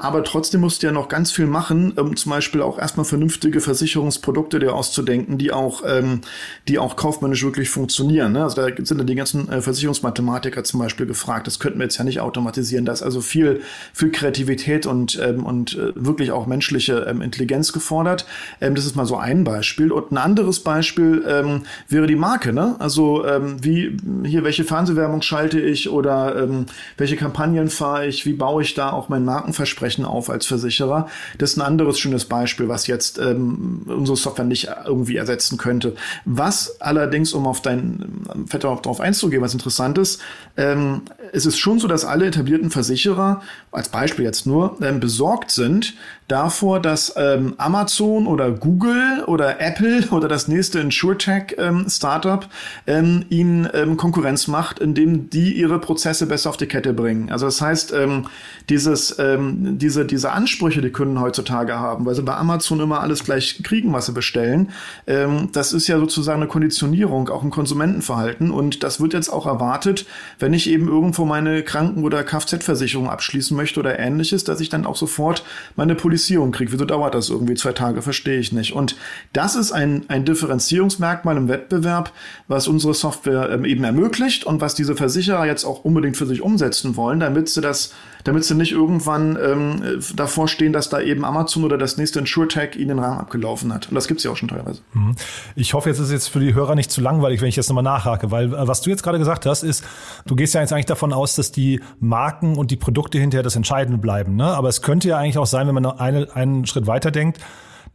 aber 0.00 0.24
trotzdem 0.24 0.47
muss 0.56 0.78
musst 0.78 0.82
ja 0.82 0.92
noch 0.92 1.08
ganz 1.08 1.32
viel 1.32 1.46
machen, 1.46 1.92
um 1.92 2.14
zum 2.14 2.30
Beispiel 2.30 2.60
auch 2.60 2.78
erstmal 2.78 3.04
vernünftige 3.04 3.60
Versicherungsprodukte 3.60 4.58
dir 4.60 4.74
auszudenken, 4.74 5.36
die 5.38 5.50
auch, 5.50 5.82
ähm, 5.84 6.20
die 6.68 6.78
auch 6.78 6.94
kaufmännisch 6.94 7.42
wirklich 7.42 7.68
funktionieren. 7.70 8.32
Ne? 8.32 8.44
Also 8.44 8.56
da 8.56 8.68
sind 8.84 8.98
dann 8.98 9.06
die 9.06 9.16
ganzen 9.16 9.48
äh, 9.48 9.60
Versicherungsmathematiker 9.60 10.62
zum 10.62 10.78
Beispiel 10.78 11.06
gefragt. 11.06 11.46
Das 11.46 11.58
könnten 11.58 11.78
wir 11.78 11.84
jetzt 11.84 11.96
ja 11.96 12.04
nicht 12.04 12.20
automatisieren. 12.20 12.84
Da 12.84 12.92
ist 12.92 13.02
also 13.02 13.22
viel, 13.22 13.62
viel 13.92 14.12
Kreativität 14.12 14.86
und, 14.86 15.18
ähm, 15.20 15.44
und 15.44 15.74
äh, 15.76 15.92
wirklich 15.96 16.30
auch 16.30 16.46
menschliche 16.46 17.06
ähm, 17.08 17.22
Intelligenz 17.22 17.72
gefordert. 17.72 18.24
Ähm, 18.60 18.76
das 18.76 18.84
ist 18.84 18.94
mal 18.94 19.06
so 19.06 19.16
ein 19.16 19.42
Beispiel. 19.42 19.90
Und 19.90 20.12
ein 20.12 20.18
anderes 20.18 20.60
Beispiel 20.60 21.24
ähm, 21.26 21.62
wäre 21.88 22.06
die 22.06 22.14
Marke. 22.14 22.52
Ne? 22.52 22.76
Also 22.78 23.26
ähm, 23.26 23.56
wie 23.64 23.96
hier, 24.24 24.44
welche 24.44 24.64
Fernsehwerbung 24.64 25.22
schalte 25.22 25.58
ich 25.58 25.88
oder 25.88 26.36
ähm, 26.36 26.66
welche 26.98 27.16
Kampagnen 27.16 27.68
fahre 27.68 28.06
ich, 28.06 28.26
wie 28.26 28.34
baue 28.34 28.62
ich 28.62 28.74
da 28.74 28.92
auch 28.92 29.08
mein 29.08 29.24
Markenversprechen 29.24 30.04
auf 30.04 30.28
als 30.38 30.46
Versicherer? 30.46 31.08
Das 31.38 31.50
ist 31.50 31.56
ein 31.56 31.62
anderes 31.62 31.98
schönes 31.98 32.24
Beispiel, 32.24 32.68
was 32.68 32.86
jetzt 32.86 33.18
ähm, 33.18 33.82
unsere 33.86 34.16
Software 34.16 34.44
nicht 34.44 34.68
irgendwie 34.86 35.16
ersetzen 35.16 35.58
könnte. 35.58 35.94
Was 36.24 36.80
allerdings, 36.80 37.32
um 37.32 37.46
auf 37.46 37.60
dein 37.60 38.24
Fett 38.46 38.64
darauf 38.64 39.00
einzugehen, 39.00 39.42
was 39.42 39.52
interessant 39.52 39.98
ist, 39.98 40.20
ähm, 40.56 41.02
es 41.32 41.46
ist 41.46 41.58
schon 41.58 41.78
so, 41.78 41.88
dass 41.88 42.04
alle 42.04 42.26
etablierten 42.26 42.70
Versicherer, 42.70 43.42
als 43.72 43.88
Beispiel 43.88 44.24
jetzt 44.24 44.46
nur, 44.46 44.76
ähm, 44.82 45.00
besorgt 45.00 45.50
sind, 45.50 45.94
davor, 46.28 46.80
dass 46.80 47.14
ähm, 47.16 47.54
Amazon 47.56 48.26
oder 48.26 48.50
Google 48.50 49.24
oder 49.26 49.60
Apple 49.60 50.04
oder 50.10 50.28
das 50.28 50.46
nächste 50.46 50.78
InsurTech-Startup 50.78 52.46
ähm, 52.86 52.98
ähm, 52.98 53.24
ihnen 53.30 53.68
ähm, 53.72 53.96
Konkurrenz 53.96 54.46
macht, 54.46 54.78
indem 54.78 55.30
die 55.30 55.54
ihre 55.54 55.78
Prozesse 55.78 56.26
besser 56.26 56.50
auf 56.50 56.58
die 56.58 56.66
Kette 56.66 56.92
bringen. 56.92 57.30
Also 57.32 57.46
das 57.46 57.60
heißt, 57.60 57.92
ähm, 57.92 58.26
dieses, 58.68 59.16
diese, 59.16 60.04
diese 60.04 60.32
Ansprüche, 60.32 60.82
die 60.82 60.90
Kunden 60.90 61.18
heutzutage 61.20 61.78
haben, 61.78 62.04
weil 62.04 62.14
sie 62.14 62.22
bei 62.22 62.34
Amazon 62.34 62.80
immer 62.80 63.00
alles 63.00 63.24
gleich 63.24 63.62
kriegen, 63.62 63.92
was 63.94 64.06
sie 64.06 64.12
bestellen, 64.12 64.68
das 65.06 65.72
ist 65.72 65.88
ja 65.88 65.98
sozusagen 65.98 66.42
eine 66.42 66.50
Konditionierung, 66.50 67.30
auch 67.30 67.42
im 67.42 67.50
Konsumentenverhalten. 67.50 68.50
Und 68.50 68.82
das 68.82 69.00
wird 69.00 69.14
jetzt 69.14 69.30
auch 69.30 69.46
erwartet, 69.46 70.04
wenn 70.38 70.52
ich 70.52 70.68
eben 70.68 70.86
irgendwo 70.86 71.17
meine 71.26 71.62
Kranken- 71.62 72.04
oder 72.04 72.22
Kfz-Versicherung 72.22 73.10
abschließen 73.10 73.56
möchte 73.56 73.80
oder 73.80 73.98
ähnliches, 73.98 74.44
dass 74.44 74.60
ich 74.60 74.68
dann 74.68 74.86
auch 74.86 74.96
sofort 74.96 75.42
meine 75.74 75.94
Politik 75.94 76.18
Differenzierung 76.28 76.52
kriege. 76.52 76.72
Wieso 76.72 76.84
dauert 76.84 77.14
das 77.14 77.30
irgendwie 77.30 77.54
zwei 77.54 77.72
Tage? 77.72 78.02
Verstehe 78.02 78.38
ich 78.38 78.52
nicht. 78.52 78.72
Und 78.72 78.96
das 79.32 79.56
ist 79.56 79.72
ein, 79.72 80.04
ein 80.08 80.24
Differenzierungsmerkmal 80.24 81.36
im 81.36 81.48
Wettbewerb, 81.48 82.12
was 82.48 82.68
unsere 82.68 82.94
Software 82.94 83.50
ähm, 83.50 83.64
eben 83.64 83.84
ermöglicht 83.84 84.44
und 84.44 84.60
was 84.60 84.74
diese 84.74 84.96
Versicherer 84.96 85.46
jetzt 85.46 85.64
auch 85.64 85.84
unbedingt 85.84 86.16
für 86.16 86.26
sich 86.26 86.42
umsetzen 86.42 86.96
wollen, 86.96 87.20
damit 87.20 87.48
sie 87.48 87.60
das, 87.60 87.94
damit 88.24 88.44
sie 88.44 88.54
nicht 88.54 88.72
irgendwann 88.72 89.38
ähm, 89.42 90.00
davor 90.14 90.48
stehen, 90.48 90.72
dass 90.72 90.88
da 90.88 91.00
eben 91.00 91.24
Amazon 91.24 91.64
oder 91.64 91.78
das 91.78 91.96
nächste 91.96 92.18
InsurTech 92.18 92.76
ihnen 92.76 92.88
den 92.88 92.98
Rahmen 92.98 93.20
abgelaufen 93.20 93.72
hat. 93.72 93.88
Und 93.88 93.94
das 93.94 94.08
gibt 94.08 94.18
es 94.18 94.24
ja 94.24 94.30
auch 94.30 94.36
schon 94.36 94.48
teilweise. 94.48 94.80
Mhm. 94.92 95.14
Ich 95.54 95.74
hoffe, 95.74 95.88
jetzt 95.88 95.98
ist 95.98 96.10
jetzt 96.10 96.28
für 96.28 96.40
die 96.40 96.54
Hörer 96.54 96.74
nicht 96.74 96.90
zu 96.90 97.00
langweilig, 97.00 97.40
wenn 97.40 97.48
ich 97.48 97.56
jetzt 97.56 97.68
nochmal 97.68 97.84
nachhake, 97.84 98.30
weil 98.30 98.52
äh, 98.52 98.68
was 98.68 98.80
du 98.82 98.90
jetzt 98.90 99.02
gerade 99.02 99.18
gesagt 99.18 99.46
hast, 99.46 99.62
ist, 99.62 99.84
du 100.26 100.34
gehst 100.34 100.54
ja 100.54 100.60
jetzt 100.60 100.72
eigentlich 100.72 100.86
davon 100.86 101.12
aus, 101.12 101.36
dass 101.36 101.52
die 101.52 101.80
Marken 102.00 102.56
und 102.56 102.70
die 102.70 102.76
Produkte 102.76 103.18
hinterher 103.18 103.42
das 103.42 103.56
Entscheidende 103.56 103.98
bleiben. 103.98 104.36
Ne? 104.36 104.44
Aber 104.44 104.68
es 104.68 104.82
könnte 104.82 105.08
ja 105.08 105.18
eigentlich 105.18 105.38
auch 105.38 105.46
sein, 105.46 105.66
wenn 105.66 105.74
man 105.74 105.86
eine, 105.86 106.34
einen 106.34 106.66
Schritt 106.66 106.86
weiter 106.86 107.10
denkt, 107.10 107.38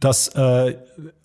dass 0.00 0.28
äh, 0.28 0.76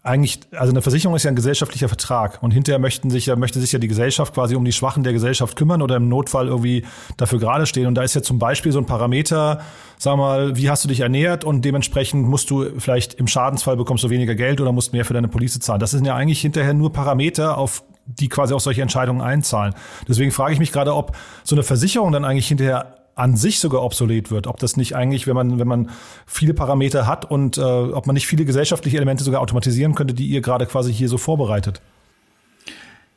eigentlich, 0.10 0.40
also 0.52 0.72
eine 0.72 0.82
Versicherung 0.82 1.16
ist 1.16 1.24
ja 1.24 1.30
ein 1.30 1.36
gesellschaftlicher 1.36 1.88
Vertrag 1.88 2.42
und 2.42 2.52
hinterher 2.52 2.80
möchten 2.80 3.12
sich 3.12 3.28
ja, 3.28 3.36
möchte 3.36 3.60
sich 3.60 3.72
ja 3.72 3.80
die 3.80 3.88
Gesellschaft 3.88 4.34
quasi 4.34 4.56
um 4.56 4.66
die 4.66 4.72
Schwachen 4.72 5.04
der 5.04 5.14
Gesellschaft 5.14 5.56
kümmern 5.56 5.82
oder 5.84 5.98
im 5.98 6.10
Notfall 6.10 6.48
irgendwie 6.48 6.84
dafür 7.18 7.40
gerade 7.40 7.68
stehen. 7.68 7.86
Und 7.86 7.96
da 7.96 8.02
ist 8.02 8.16
ja 8.16 8.22
zum 8.22 8.40
Beispiel 8.40 8.72
so 8.72 8.80
ein 8.80 8.88
Parameter, 8.88 9.62
sag 10.00 10.18
mal, 10.18 10.58
wie 10.58 10.70
hast 10.70 10.84
du 10.84 10.88
dich 10.88 11.02
ernährt 11.02 11.44
und 11.44 11.64
dementsprechend 11.64 12.28
musst 12.28 12.50
du 12.50 12.80
vielleicht 12.80 13.14
im 13.14 13.28
Schadensfall 13.28 13.78
bekommst 13.78 14.04
du 14.04 14.10
weniger 14.10 14.34
Geld 14.34 14.60
oder 14.60 14.72
musst 14.72 14.94
mehr 14.94 15.06
für 15.06 15.14
deine 15.14 15.28
Police 15.28 15.60
zahlen. 15.60 15.80
Das 15.80 15.92
sind 15.92 16.06
ja 16.06 16.16
eigentlich 16.16 16.42
hinterher 16.42 16.74
nur 16.74 16.92
Parameter, 16.92 17.58
auf 17.58 17.84
die 18.06 18.28
quasi 18.28 18.56
auch 18.56 18.60
solche 18.60 18.82
Entscheidungen 18.82 19.22
einzahlen. 19.22 19.76
Deswegen 20.08 20.32
frage 20.32 20.54
ich 20.54 20.60
mich 20.60 20.72
gerade, 20.72 20.96
ob 20.96 21.16
so 21.44 21.56
eine 21.56 21.62
Versicherung 21.62 22.12
dann 22.12 22.26
eigentlich 22.26 22.48
hinterher 22.48 22.99
an 23.20 23.36
sich 23.36 23.60
sogar 23.60 23.84
obsolet 23.84 24.32
wird. 24.32 24.48
Ob 24.48 24.58
das 24.58 24.78
nicht 24.78 24.96
eigentlich, 24.96 25.28
wenn 25.28 25.36
man, 25.36 25.60
wenn 25.60 25.68
man 25.68 25.90
viele 26.26 26.54
Parameter 26.54 27.06
hat 27.06 27.30
und 27.30 27.58
äh, 27.58 27.62
ob 27.62 28.08
man 28.08 28.14
nicht 28.14 28.28
viele 28.28 28.46
gesellschaftliche 28.46 28.98
Elemente 28.98 29.24
sogar 29.24 29.42
automatisieren 29.42 29.96
könnte, 29.96 30.14
die 30.14 30.28
ihr 30.28 30.42
gerade 30.42 30.66
quasi 30.66 30.94
hier 30.94 31.10
so 31.10 31.18
vorbereitet. 31.18 31.82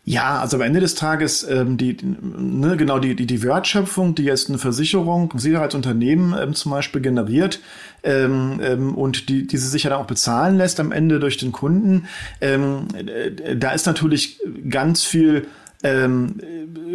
Ja, 0.04 0.40
also 0.40 0.56
am 0.56 0.62
Ende 0.62 0.80
des 0.80 0.96
Tages 0.96 1.44
ähm, 1.48 1.76
die, 1.76 1.96
ne, 2.02 2.76
genau 2.76 2.98
die, 2.98 3.14
die, 3.14 3.26
die 3.26 3.40
Wertschöpfung, 3.44 4.16
die 4.16 4.24
jetzt 4.24 4.48
eine 4.48 4.58
Versicherung, 4.58 5.30
ein 5.32 5.38
Sicherheitsunternehmen 5.38 6.34
ähm, 6.36 6.54
zum 6.54 6.72
Beispiel 6.72 7.00
generiert 7.00 7.60
ähm, 8.02 8.60
ähm, 8.60 8.96
und 8.96 9.28
die, 9.28 9.46
diese 9.46 9.68
sich 9.68 9.84
ja 9.84 9.90
dann 9.90 10.00
auch 10.00 10.08
bezahlen 10.08 10.56
lässt 10.56 10.80
am 10.80 10.90
Ende 10.90 11.20
durch 11.20 11.36
den 11.36 11.52
Kunden, 11.52 12.08
ähm, 12.40 12.88
äh, 12.96 13.56
da 13.56 13.70
ist 13.70 13.86
natürlich 13.86 14.40
ganz 14.68 15.04
viel 15.04 15.46
ähm, 15.82 16.34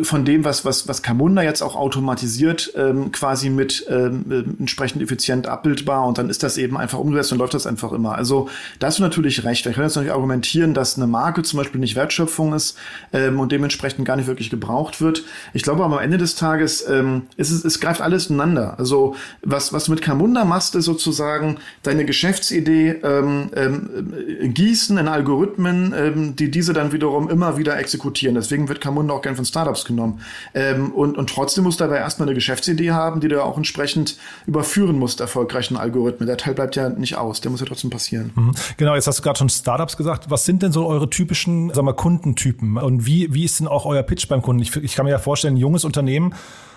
von 0.03 0.25
dem, 0.25 0.43
was, 0.43 0.65
was, 0.65 0.87
was 0.87 1.01
Camunda 1.01 1.41
jetzt 1.41 1.61
auch 1.61 1.75
automatisiert 1.75 2.71
ähm, 2.75 3.11
quasi 3.11 3.49
mit 3.49 3.85
ähm, 3.89 4.55
entsprechend 4.59 5.01
effizient 5.01 5.47
abbildbar 5.47 6.05
und 6.05 6.17
dann 6.17 6.29
ist 6.29 6.43
das 6.43 6.57
eben 6.57 6.77
einfach 6.77 6.99
umgesetzt 6.99 7.31
und 7.31 7.39
läuft 7.39 7.53
das 7.53 7.67
einfach 7.67 7.91
immer. 7.91 8.15
Also 8.15 8.49
da 8.79 8.87
hast 8.87 8.99
du 8.99 9.03
natürlich 9.03 9.43
recht. 9.43 9.65
Ich 9.65 9.75
kann 9.75 9.83
jetzt 9.83 9.95
natürlich 9.95 10.13
argumentieren, 10.13 10.73
dass 10.73 10.97
eine 10.97 11.07
Marke 11.07 11.43
zum 11.43 11.57
Beispiel 11.57 11.79
nicht 11.79 11.95
Wertschöpfung 11.95 12.53
ist 12.53 12.77
ähm, 13.13 13.39
und 13.39 13.51
dementsprechend 13.51 14.05
gar 14.05 14.15
nicht 14.15 14.27
wirklich 14.27 14.49
gebraucht 14.49 15.01
wird. 15.01 15.23
Ich 15.53 15.63
glaube 15.63 15.83
aber 15.83 15.97
am 15.97 16.03
Ende 16.03 16.17
des 16.17 16.35
Tages 16.35 16.87
ähm, 16.87 17.23
ist 17.35 17.51
es, 17.51 17.65
es 17.65 17.79
greift 17.79 18.01
alles 18.01 18.29
ineinander. 18.29 18.79
Also 18.79 19.15
was, 19.41 19.73
was 19.73 19.85
du 19.85 19.91
mit 19.91 20.01
Camunda 20.01 20.45
machst, 20.45 20.75
ist 20.75 20.85
sozusagen 20.85 21.57
deine 21.83 22.05
Geschäftsidee 22.05 23.01
ähm, 23.03 23.49
ähm, 23.55 24.53
gießen 24.53 24.97
in 24.97 25.07
Algorithmen, 25.07 25.93
ähm, 25.95 26.35
die 26.35 26.51
diese 26.51 26.73
dann 26.73 26.91
wiederum 26.91 27.29
immer 27.29 27.57
wieder 27.57 27.77
exekutieren. 27.77 28.35
Deswegen 28.35 28.69
wird 28.69 28.76
wird 28.77 28.83
Camunda 28.83 29.13
auch 29.13 29.21
gern 29.21 29.35
von 29.35 29.45
Startups 29.45 29.85
genommen. 29.85 30.21
Ähm, 30.53 30.91
und, 30.91 31.17
und 31.17 31.29
trotzdem 31.29 31.63
musst 31.63 31.79
du 31.79 31.85
dabei 31.85 31.97
erstmal 31.97 32.27
eine 32.27 32.35
Geschäftsidee 32.35 32.91
haben, 32.91 33.19
die 33.19 33.27
du 33.27 33.43
auch 33.43 33.57
entsprechend 33.57 34.17
überführen 34.45 34.97
musst, 34.97 35.19
erfolgreichen 35.19 35.77
Algorithmen. 35.77 36.27
Der 36.27 36.37
Teil 36.37 36.53
bleibt 36.53 36.75
ja 36.75 36.89
nicht 36.89 37.17
aus, 37.17 37.41
der 37.41 37.51
muss 37.51 37.59
ja 37.59 37.65
trotzdem 37.65 37.89
passieren. 37.89 38.31
Mhm. 38.35 38.51
Genau, 38.77 38.95
jetzt 38.95 39.07
hast 39.07 39.19
du 39.19 39.23
gerade 39.23 39.39
schon 39.39 39.49
Startups 39.49 39.97
gesagt. 39.97 40.29
Was 40.29 40.45
sind 40.45 40.63
denn 40.63 40.71
so 40.71 40.87
eure 40.87 41.09
typischen, 41.09 41.73
sagen 41.73 41.87
wir, 41.87 41.93
Kundentypen? 41.93 42.77
Und 42.77 43.05
wie, 43.05 43.33
wie 43.33 43.43
ist 43.43 43.59
denn 43.59 43.67
auch 43.67 43.85
euer 43.85 44.03
Pitch 44.03 44.27
beim 44.27 44.41
Kunden? 44.41 44.61
Ich, 44.61 44.75
ich 44.75 44.95
kann 44.95 45.05
mir 45.05 45.11
ja 45.11 45.19
vorstellen, 45.19 45.55
ein 45.55 45.57
junges 45.57 45.83
Unternehmen, 45.83 46.33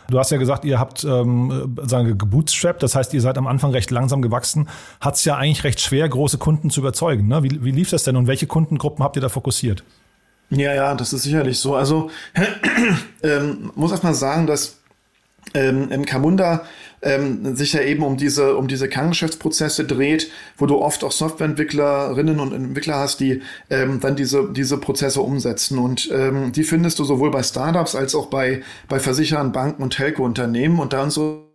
Du 0.08 0.18
hast 0.18 0.30
ja 0.30 0.38
gesagt, 0.38 0.64
ihr 0.64 0.80
habt 0.80 1.04
ähm, 1.04 1.76
sagen 1.82 2.18
gebootstrapped, 2.18 2.82
das 2.82 2.96
heißt, 2.96 3.14
ihr 3.14 3.20
seid 3.20 3.38
am 3.38 3.46
Anfang 3.46 3.70
recht 3.70 3.92
langsam 3.92 4.22
gewachsen. 4.22 4.68
Hat 5.00 5.14
es 5.14 5.24
ja 5.24 5.36
eigentlich 5.36 5.62
recht 5.62 5.80
schwer, 5.80 6.08
große 6.08 6.36
Kunden 6.36 6.68
zu 6.68 6.80
überzeugen. 6.80 7.28
Ne? 7.28 7.44
Wie, 7.44 7.62
wie 7.62 7.70
lief 7.70 7.90
das 7.90 8.02
denn 8.02 8.16
und 8.16 8.26
welche 8.26 8.48
Kundengruppen 8.48 9.04
habt 9.04 9.14
ihr 9.14 9.22
da 9.22 9.28
fokussiert? 9.28 9.84
Ja, 10.50 10.74
ja, 10.74 10.94
das 10.94 11.12
ist 11.12 11.22
sicherlich 11.22 11.58
so. 11.58 11.76
Also 11.76 12.10
ähm, 13.22 13.70
muss 13.74 13.92
erst 13.92 14.04
mal 14.04 14.14
sagen, 14.14 14.46
dass 14.46 14.78
ähm, 15.54 15.90
im 15.90 16.04
Camunda 16.04 16.64
ähm, 17.02 17.56
sich 17.56 17.72
ja 17.72 17.80
eben 17.82 18.02
um 18.02 18.16
diese, 18.16 18.56
um 18.56 18.68
diese 18.68 18.88
Kerngeschäftsprozesse 18.88 19.84
dreht, 19.84 20.30
wo 20.58 20.66
du 20.66 20.78
oft 20.78 21.02
auch 21.02 21.12
Softwareentwicklerinnen 21.12 22.40
und 22.40 22.52
Entwickler 22.52 22.96
hast, 22.96 23.20
die 23.20 23.42
ähm, 23.70 24.00
dann 24.00 24.16
diese, 24.16 24.52
diese 24.52 24.78
Prozesse 24.78 25.20
umsetzen. 25.20 25.78
Und 25.78 26.10
ähm, 26.12 26.52
die 26.52 26.64
findest 26.64 26.98
du 26.98 27.04
sowohl 27.04 27.30
bei 27.30 27.42
Startups 27.42 27.94
als 27.94 28.14
auch 28.14 28.26
bei, 28.26 28.62
bei 28.88 28.98
Versicherern, 29.00 29.52
Banken 29.52 29.82
und 29.82 29.94
Telco-Unternehmen. 29.94 30.78
Und 30.78 30.92
da 30.92 31.02
unsere 31.02 31.49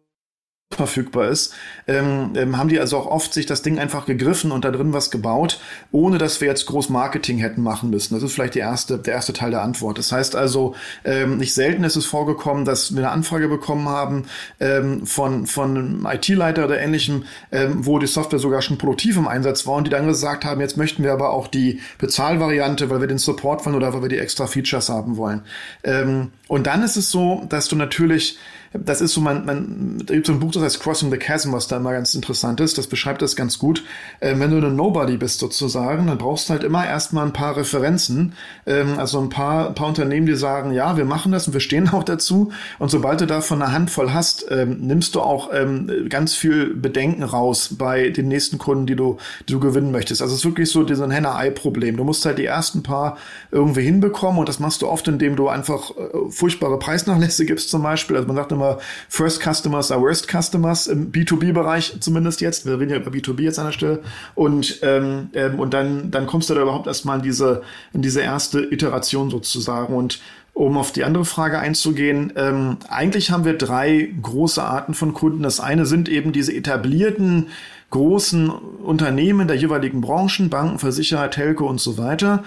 verfügbar 0.73 1.29
ist, 1.29 1.53
ähm, 1.87 2.33
ähm, 2.35 2.57
haben 2.57 2.69
die 2.69 2.79
also 2.79 2.97
auch 2.97 3.05
oft 3.05 3.33
sich 3.33 3.45
das 3.45 3.61
Ding 3.61 3.77
einfach 3.77 4.07
gegriffen 4.07 4.51
und 4.51 4.65
da 4.65 4.71
drin 4.71 4.93
was 4.93 5.11
gebaut, 5.11 5.59
ohne 5.91 6.17
dass 6.17 6.41
wir 6.41 6.47
jetzt 6.47 6.65
groß 6.65 6.89
Marketing 6.89 7.37
hätten 7.37 7.61
machen 7.61 7.91
müssen. 7.91 8.15
Das 8.15 8.23
ist 8.23 8.33
vielleicht 8.33 8.55
die 8.55 8.59
erste, 8.59 8.97
der 8.97 9.13
erste 9.13 9.31
Teil 9.31 9.51
der 9.51 9.61
Antwort. 9.61 9.99
Das 9.99 10.11
heißt 10.11 10.35
also, 10.35 10.75
ähm, 11.03 11.37
nicht 11.37 11.53
selten 11.53 11.83
ist 11.83 11.95
es 11.95 12.05
vorgekommen, 12.05 12.65
dass 12.65 12.95
wir 12.95 13.03
eine 13.03 13.11
Anfrage 13.11 13.47
bekommen 13.47 13.87
haben 13.87 14.25
ähm, 14.59 15.05
von, 15.05 15.45
von 15.45 15.77
einem 15.77 16.07
IT-Leiter 16.11 16.65
oder 16.65 16.79
ähnlichem, 16.79 17.25
ähm, 17.51 17.85
wo 17.85 17.99
die 17.99 18.07
Software 18.07 18.39
sogar 18.39 18.63
schon 18.63 18.79
produktiv 18.79 19.17
im 19.17 19.27
Einsatz 19.27 19.67
war 19.67 19.75
und 19.75 19.85
die 19.85 19.91
dann 19.91 20.07
gesagt 20.07 20.45
haben, 20.45 20.61
jetzt 20.61 20.77
möchten 20.77 21.03
wir 21.03 21.13
aber 21.13 21.29
auch 21.29 21.47
die 21.47 21.79
Bezahlvariante, 21.99 22.89
weil 22.89 23.01
wir 23.01 23.07
den 23.07 23.19
Support 23.19 23.65
wollen 23.65 23.75
oder 23.75 23.93
weil 23.93 24.01
wir 24.01 24.09
die 24.09 24.17
extra 24.19 24.47
Features 24.47 24.89
haben 24.89 25.15
wollen. 25.15 25.43
Ähm, 25.83 26.31
und 26.47 26.65
dann 26.65 26.81
ist 26.81 26.97
es 26.97 27.11
so, 27.11 27.45
dass 27.49 27.67
du 27.67 27.75
natürlich 27.75 28.39
das 28.83 29.01
ist 29.01 29.13
so, 29.13 29.21
man, 29.21 29.45
man, 29.45 30.03
da 30.05 30.13
gibt 30.13 30.27
so 30.27 30.33
ein 30.33 30.39
Buch, 30.39 30.51
das 30.51 30.63
heißt 30.63 30.79
Crossing 30.79 31.11
the 31.11 31.17
Chasm, 31.17 31.51
was 31.51 31.67
da 31.67 31.77
immer 31.77 31.93
ganz 31.93 32.13
interessant 32.15 32.59
ist. 32.59 32.77
Das 32.77 32.87
beschreibt 32.87 33.21
das 33.21 33.35
ganz 33.35 33.59
gut. 33.59 33.83
Ähm, 34.21 34.39
wenn 34.39 34.51
du 34.51 34.57
eine 34.57 34.69
Nobody 34.69 35.17
bist 35.17 35.39
sozusagen, 35.39 36.07
dann 36.07 36.17
brauchst 36.17 36.49
du 36.49 36.53
halt 36.53 36.63
immer 36.63 36.85
erstmal 36.85 37.25
ein 37.25 37.33
paar 37.33 37.57
Referenzen. 37.57 38.33
Ähm, 38.65 38.97
also 38.97 39.19
ein 39.19 39.29
paar, 39.29 39.69
ein 39.69 39.75
paar 39.75 39.87
Unternehmen, 39.87 40.25
die 40.25 40.35
sagen, 40.35 40.71
ja, 40.71 40.97
wir 40.97 41.05
machen 41.05 41.31
das 41.31 41.47
und 41.47 41.53
wir 41.53 41.59
stehen 41.59 41.89
auch 41.93 42.03
dazu. 42.03 42.51
Und 42.79 42.89
sobald 42.89 43.21
du 43.21 43.27
davon 43.27 43.61
eine 43.61 43.71
Handvoll 43.71 44.13
hast, 44.13 44.45
ähm, 44.49 44.77
nimmst 44.81 45.15
du 45.15 45.21
auch 45.21 45.49
ähm, 45.53 46.07
ganz 46.09 46.35
viel 46.35 46.73
Bedenken 46.73 47.23
raus 47.23 47.75
bei 47.77 48.09
den 48.09 48.27
nächsten 48.27 48.57
Kunden, 48.57 48.85
die 48.85 48.95
du, 48.95 49.17
die 49.47 49.53
du 49.53 49.59
gewinnen 49.59 49.91
möchtest. 49.91 50.21
Also 50.21 50.33
es 50.33 50.39
ist 50.39 50.45
wirklich 50.45 50.69
so 50.69 50.83
dieser 50.83 51.09
Henne-Ei-Problem. 51.09 51.97
Du 51.97 52.03
musst 52.03 52.25
halt 52.25 52.37
die 52.37 52.45
ersten 52.45 52.83
paar 52.83 53.17
irgendwie 53.51 53.83
hinbekommen 53.83 54.39
und 54.39 54.49
das 54.49 54.59
machst 54.59 54.81
du 54.81 54.87
oft, 54.87 55.07
indem 55.07 55.35
du 55.35 55.49
einfach 55.49 55.91
äh, 55.91 56.29
furchtbare 56.29 56.79
Preisnachlässe 56.79 57.45
gibst 57.45 57.69
zum 57.69 57.83
Beispiel. 57.83 58.15
Also 58.15 58.27
man 58.27 58.35
sagt 58.35 58.51
immer, 58.51 58.64
immer 58.65 58.79
First 59.09 59.41
Customers 59.41 59.91
are 59.91 60.01
Worst 60.01 60.29
Customers 60.29 60.87
im 60.87 61.11
B2B-Bereich 61.11 61.99
zumindest 61.99 62.41
jetzt. 62.41 62.65
Wir 62.65 62.79
reden 62.79 62.91
ja 62.91 62.97
über 62.97 63.11
B2B 63.11 63.41
jetzt 63.41 63.59
an 63.59 63.65
der 63.65 63.73
Stelle. 63.73 64.01
Und, 64.33 64.79
ähm, 64.81 65.29
ähm, 65.33 65.59
und 65.59 65.73
dann, 65.73 66.11
dann 66.11 66.27
kommst 66.27 66.49
du 66.49 66.53
da 66.53 66.61
überhaupt 66.61 66.87
erstmal 66.87 67.17
in 67.17 67.23
diese, 67.23 67.61
in 67.93 68.01
diese 68.01 68.21
erste 68.21 68.61
Iteration 68.71 69.29
sozusagen. 69.29 69.95
Und 69.95 70.19
um 70.53 70.77
auf 70.77 70.91
die 70.91 71.03
andere 71.03 71.25
Frage 71.25 71.59
einzugehen, 71.59 72.33
ähm, 72.35 72.77
eigentlich 72.89 73.31
haben 73.31 73.45
wir 73.45 73.57
drei 73.57 74.09
große 74.21 74.63
Arten 74.63 74.93
von 74.93 75.13
Kunden. 75.13 75.43
Das 75.43 75.59
eine 75.59 75.85
sind 75.85 76.07
eben 76.07 76.31
diese 76.31 76.53
etablierten 76.53 77.47
großen 77.89 78.49
Unternehmen 78.49 79.47
der 79.47 79.57
jeweiligen 79.57 80.01
Branchen, 80.01 80.49
Banken, 80.49 80.79
Versicherer, 80.79 81.29
Telco 81.29 81.67
und 81.67 81.79
so 81.79 81.97
weiter. 81.97 82.43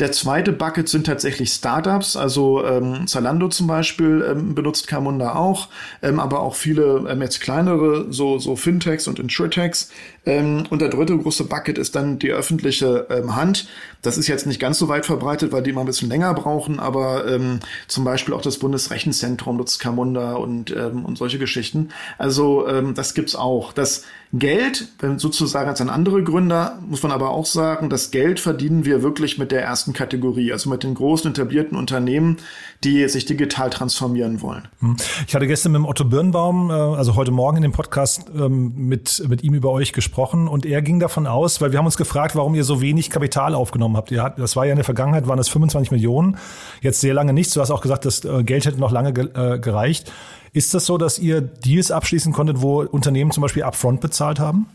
Der 0.00 0.10
zweite 0.10 0.52
Bucket 0.52 0.88
sind 0.88 1.06
tatsächlich 1.06 1.50
Startups, 1.50 2.16
also 2.16 2.64
ähm, 2.64 3.06
Zalando 3.06 3.48
zum 3.48 3.66
Beispiel 3.66 4.26
ähm, 4.28 4.54
benutzt 4.54 4.88
Camunda 4.88 5.34
auch, 5.34 5.68
ähm, 6.02 6.18
aber 6.18 6.40
auch 6.40 6.54
viele 6.54 7.04
ähm, 7.08 7.20
jetzt 7.20 7.40
kleinere, 7.40 8.06
so, 8.10 8.38
so 8.38 8.56
Fintechs 8.56 9.06
und 9.06 9.18
Insurtechs. 9.18 9.90
Ähm, 10.24 10.64
und 10.70 10.80
der 10.80 10.88
dritte 10.88 11.16
große 11.18 11.44
Bucket 11.44 11.76
ist 11.76 11.94
dann 11.94 12.18
die 12.18 12.30
öffentliche 12.30 13.06
ähm, 13.10 13.36
Hand. 13.36 13.68
Das 14.00 14.16
ist 14.16 14.28
jetzt 14.28 14.46
nicht 14.46 14.60
ganz 14.60 14.78
so 14.78 14.88
weit 14.88 15.04
verbreitet, 15.04 15.52
weil 15.52 15.62
die 15.62 15.70
immer 15.70 15.80
ein 15.82 15.86
bisschen 15.86 16.08
länger 16.08 16.32
brauchen, 16.32 16.80
aber 16.80 17.28
ähm, 17.28 17.60
zum 17.86 18.04
Beispiel 18.04 18.34
auch 18.34 18.42
das 18.42 18.58
Bundesrechenzentrum 18.58 19.58
nutzt 19.58 19.78
Camunda 19.78 20.34
und, 20.34 20.74
ähm, 20.74 21.04
und 21.04 21.18
solche 21.18 21.38
Geschichten. 21.38 21.90
Also 22.18 22.66
ähm, 22.66 22.94
das 22.94 23.14
gibt's 23.14 23.36
auch. 23.36 23.72
Das 23.72 24.04
Geld, 24.34 24.88
sozusagen 25.18 25.68
als 25.68 25.82
ein 25.82 25.90
anderer 25.90 26.22
Gründer, 26.22 26.78
muss 26.88 27.02
man 27.02 27.12
aber 27.12 27.32
auch 27.32 27.44
sagen, 27.44 27.90
das 27.90 28.10
Geld 28.10 28.40
verdienen 28.40 28.86
wir 28.86 29.02
wirklich 29.02 29.36
mit 29.36 29.52
der 29.52 29.62
ersten 29.62 29.92
Kategorie, 29.92 30.52
also 30.52 30.70
mit 30.70 30.84
den 30.84 30.94
großen 30.94 31.32
etablierten 31.32 31.76
Unternehmen, 31.76 32.38
die 32.82 33.06
sich 33.10 33.26
digital 33.26 33.68
transformieren 33.68 34.40
wollen. 34.40 34.68
Hm. 34.80 34.96
Ich 35.26 35.34
hatte 35.34 35.46
gestern 35.46 35.72
mit 35.72 35.82
Otto 35.82 36.06
Birnbaum, 36.06 36.70
äh, 36.70 36.72
also 36.72 37.14
heute 37.14 37.30
Morgen 37.30 37.58
in 37.58 37.62
dem 37.62 37.72
Podcast 37.72 38.24
ähm, 38.34 38.72
mit, 38.74 39.22
mit 39.28 39.44
ihm 39.44 39.52
über 39.52 39.70
euch 39.70 39.92
gesprochen 39.92 40.48
und 40.48 40.64
er 40.64 40.80
ging 40.80 40.98
davon 40.98 41.26
aus, 41.26 41.60
weil 41.60 41.72
wir 41.72 41.78
haben 41.78 41.86
uns 41.86 41.98
gefragt, 41.98 42.34
warum 42.34 42.54
ihr 42.54 42.64
so 42.64 42.80
wenig 42.80 43.10
Kapital 43.10 43.54
aufgenommen 43.54 43.98
habt. 43.98 44.10
Ihr 44.12 44.22
habt 44.22 44.38
das 44.38 44.56
war 44.56 44.64
ja 44.64 44.72
in 44.72 44.76
der 44.76 44.84
Vergangenheit, 44.86 45.28
waren 45.28 45.38
es 45.38 45.50
25 45.50 45.90
Millionen, 45.90 46.38
jetzt 46.80 47.02
sehr 47.02 47.12
lange 47.12 47.34
nichts. 47.34 47.52
Du 47.52 47.60
hast 47.60 47.70
auch 47.70 47.82
gesagt, 47.82 48.06
das 48.06 48.24
äh, 48.24 48.42
Geld 48.44 48.64
hätte 48.64 48.80
noch 48.80 48.92
lange 48.92 49.10
äh, 49.10 49.58
gereicht. 49.58 50.10
Ist 50.52 50.74
das 50.74 50.84
so, 50.84 50.98
dass 50.98 51.18
ihr 51.18 51.40
Deals 51.40 51.90
abschließen 51.90 52.32
konntet, 52.32 52.60
wo 52.60 52.82
Unternehmen 52.82 53.30
zum 53.30 53.40
Beispiel 53.40 53.62
Upfront 53.62 54.00
bezahlt 54.00 54.38
haben? 54.38 54.66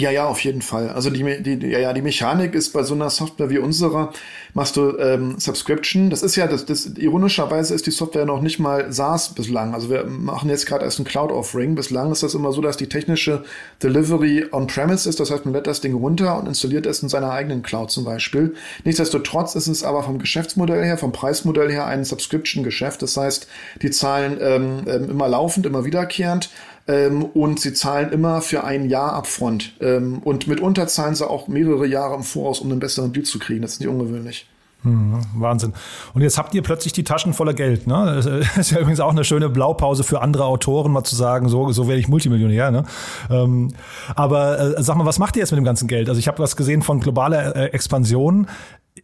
Ja, 0.00 0.12
ja, 0.12 0.26
auf 0.26 0.38
jeden 0.44 0.62
Fall. 0.62 0.90
Also 0.90 1.10
die, 1.10 1.42
die, 1.42 1.66
ja, 1.66 1.80
ja, 1.80 1.92
die 1.92 2.02
Mechanik 2.02 2.54
ist 2.54 2.72
bei 2.72 2.84
so 2.84 2.94
einer 2.94 3.10
Software 3.10 3.50
wie 3.50 3.58
unserer, 3.58 4.12
machst 4.54 4.76
du 4.76 4.96
ähm, 4.96 5.40
Subscription. 5.40 6.08
Das 6.08 6.22
ist 6.22 6.36
ja, 6.36 6.46
das, 6.46 6.64
das 6.66 6.86
ironischerweise 6.86 7.74
ist 7.74 7.84
die 7.84 7.90
Software 7.90 8.24
noch 8.24 8.40
nicht 8.40 8.60
mal 8.60 8.92
SaaS 8.92 9.34
bislang. 9.34 9.74
Also 9.74 9.90
wir 9.90 10.04
machen 10.04 10.50
jetzt 10.50 10.66
gerade 10.66 10.84
erst 10.84 11.00
ein 11.00 11.04
Cloud-Offering. 11.04 11.74
Bislang 11.74 12.12
ist 12.12 12.22
das 12.22 12.34
immer 12.34 12.52
so, 12.52 12.60
dass 12.60 12.76
die 12.76 12.88
technische 12.88 13.42
Delivery 13.82 14.46
on-premise 14.52 15.08
ist. 15.08 15.18
Das 15.18 15.32
heißt, 15.32 15.46
man 15.46 15.54
lädt 15.54 15.66
das 15.66 15.80
Ding 15.80 15.94
runter 15.94 16.38
und 16.38 16.46
installiert 16.46 16.86
es 16.86 17.02
in 17.02 17.08
seiner 17.08 17.32
eigenen 17.32 17.64
Cloud 17.64 17.90
zum 17.90 18.04
Beispiel. 18.04 18.54
Nichtsdestotrotz 18.84 19.56
ist 19.56 19.66
es 19.66 19.82
aber 19.82 20.04
vom 20.04 20.20
Geschäftsmodell 20.20 20.84
her, 20.84 20.96
vom 20.96 21.10
Preismodell 21.10 21.72
her 21.72 21.86
ein 21.86 22.04
Subscription-Geschäft. 22.04 23.02
Das 23.02 23.16
heißt, 23.16 23.48
die 23.82 23.90
zahlen 23.90 24.38
ähm, 24.40 24.84
ähm 24.86 25.10
immer 25.10 25.26
laufend, 25.26 25.66
immer 25.66 25.84
wiederkehrend 25.84 26.50
ähm, 26.88 27.24
und 27.24 27.60
sie 27.60 27.74
zahlen 27.74 28.10
immer 28.10 28.40
für 28.40 28.64
ein 28.64 28.88
Jahr 28.88 29.12
upfront. 29.12 29.74
Ähm, 29.80 30.20
und 30.24 30.46
mitunter 30.48 30.88
zahlen 30.88 31.14
sie 31.14 31.28
auch 31.28 31.46
mehrere 31.46 31.86
Jahre 31.86 32.16
im 32.16 32.22
Voraus, 32.22 32.60
um 32.60 32.70
einen 32.70 32.80
besseren 32.80 33.12
Deal 33.12 33.24
zu 33.24 33.38
kriegen. 33.38 33.62
Das 33.62 33.74
ist 33.74 33.80
nicht 33.80 33.88
ungewöhnlich. 33.88 34.46
Hm, 34.82 35.20
Wahnsinn. 35.34 35.74
Und 36.14 36.22
jetzt 36.22 36.38
habt 36.38 36.54
ihr 36.54 36.62
plötzlich 36.62 36.92
die 36.92 37.02
Taschen 37.02 37.34
voller 37.34 37.52
Geld. 37.52 37.86
Ne? 37.86 38.14
Das 38.14 38.26
ist 38.56 38.70
ja 38.70 38.78
übrigens 38.78 39.00
auch 39.00 39.10
eine 39.10 39.24
schöne 39.24 39.48
Blaupause 39.48 40.04
für 40.04 40.22
andere 40.22 40.44
Autoren, 40.44 40.92
mal 40.92 41.04
zu 41.04 41.16
sagen, 41.16 41.48
so, 41.48 41.72
so 41.72 41.88
werde 41.88 42.00
ich 42.00 42.08
Multimillionär. 42.08 42.70
Ne? 42.70 42.84
Ähm, 43.28 43.68
aber 44.14 44.78
äh, 44.78 44.82
sag 44.82 44.96
mal, 44.96 45.04
was 45.04 45.18
macht 45.18 45.36
ihr 45.36 45.40
jetzt 45.40 45.50
mit 45.50 45.58
dem 45.58 45.64
ganzen 45.64 45.88
Geld? 45.88 46.08
Also 46.08 46.18
ich 46.18 46.28
habe 46.28 46.38
was 46.38 46.56
gesehen 46.56 46.82
von 46.82 47.00
globaler 47.00 47.56
äh, 47.56 47.64
Expansion. 47.66 48.46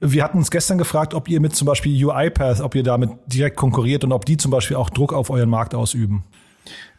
Wir 0.01 0.25
hatten 0.25 0.39
uns 0.39 0.51
gestern 0.51 0.79
gefragt, 0.79 1.13
ob 1.13 1.29
ihr 1.29 1.41
mit 1.41 1.55
zum 1.55 1.67
Beispiel 1.67 2.05
UiPath, 2.05 2.61
ob 2.61 2.75
ihr 2.77 2.83
damit 2.83 3.11
direkt 3.27 3.57
konkurriert 3.57 4.05
und 4.05 4.13
ob 4.13 4.25
die 4.25 4.37
zum 4.37 4.51
Beispiel 4.51 4.77
auch 4.77 4.91
Druck 4.91 5.13
auf 5.13 5.29
euren 5.31 5.51
Markt 5.51 5.75
ausüben. 5.75 6.25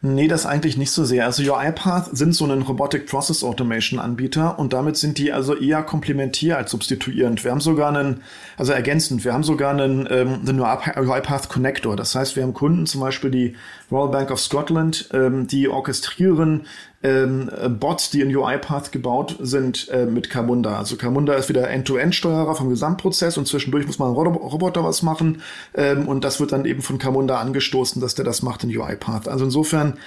Nee, 0.00 0.28
das 0.28 0.46
eigentlich 0.46 0.76
nicht 0.76 0.92
so 0.92 1.04
sehr. 1.04 1.24
Also 1.24 1.42
UiPath 1.42 2.16
sind 2.16 2.34
so 2.34 2.46
ein 2.46 2.62
Robotic 2.62 3.06
Process 3.06 3.42
Automation 3.42 3.98
Anbieter 3.98 4.58
und 4.58 4.72
damit 4.72 4.96
sind 4.96 5.18
die 5.18 5.32
also 5.32 5.56
eher 5.56 5.82
komplementär 5.82 6.58
als 6.58 6.70
substituierend. 6.70 7.42
Wir 7.42 7.50
haben 7.50 7.60
sogar 7.60 7.88
einen, 7.88 8.22
also 8.56 8.72
ergänzend, 8.72 9.24
wir 9.24 9.32
haben 9.32 9.42
sogar 9.42 9.70
einen, 9.72 10.06
ähm, 10.10 10.40
einen 10.46 10.60
UiPath 10.60 11.48
Connector. 11.48 11.96
Das 11.96 12.14
heißt, 12.14 12.36
wir 12.36 12.44
haben 12.44 12.54
Kunden, 12.54 12.86
zum 12.86 13.00
Beispiel 13.00 13.30
die 13.30 13.56
Royal 13.90 14.10
Bank 14.10 14.30
of 14.30 14.40
Scotland, 14.40 15.08
ähm, 15.12 15.46
die 15.46 15.68
orchestrieren 15.68 16.66
ähm, 17.02 17.50
Bots, 17.78 18.10
die 18.10 18.20
in 18.20 18.34
UiPath 18.34 18.90
gebaut 18.90 19.36
sind, 19.40 19.88
äh, 19.90 20.06
mit 20.06 20.28
Camunda. 20.30 20.76
Also 20.78 20.96
Camunda 20.96 21.34
ist 21.34 21.48
wieder 21.48 21.70
End-to-End-Steuerer 21.70 22.54
vom 22.54 22.68
Gesamtprozess 22.68 23.38
und 23.38 23.46
zwischendurch 23.46 23.86
muss 23.86 23.98
man 23.98 24.12
Roboter 24.12 24.82
was 24.82 25.02
machen 25.02 25.42
ähm, 25.74 26.08
und 26.08 26.24
das 26.24 26.40
wird 26.40 26.52
dann 26.52 26.64
eben 26.64 26.82
von 26.82 26.98
Camunda 26.98 27.38
angestoßen, 27.38 28.00
dass 28.00 28.14
der 28.14 28.24
das 28.24 28.42
macht 28.42 28.64
in 28.64 28.76
UiPath. 28.76 29.28
Also 29.28 29.44
insofern, 29.44 29.98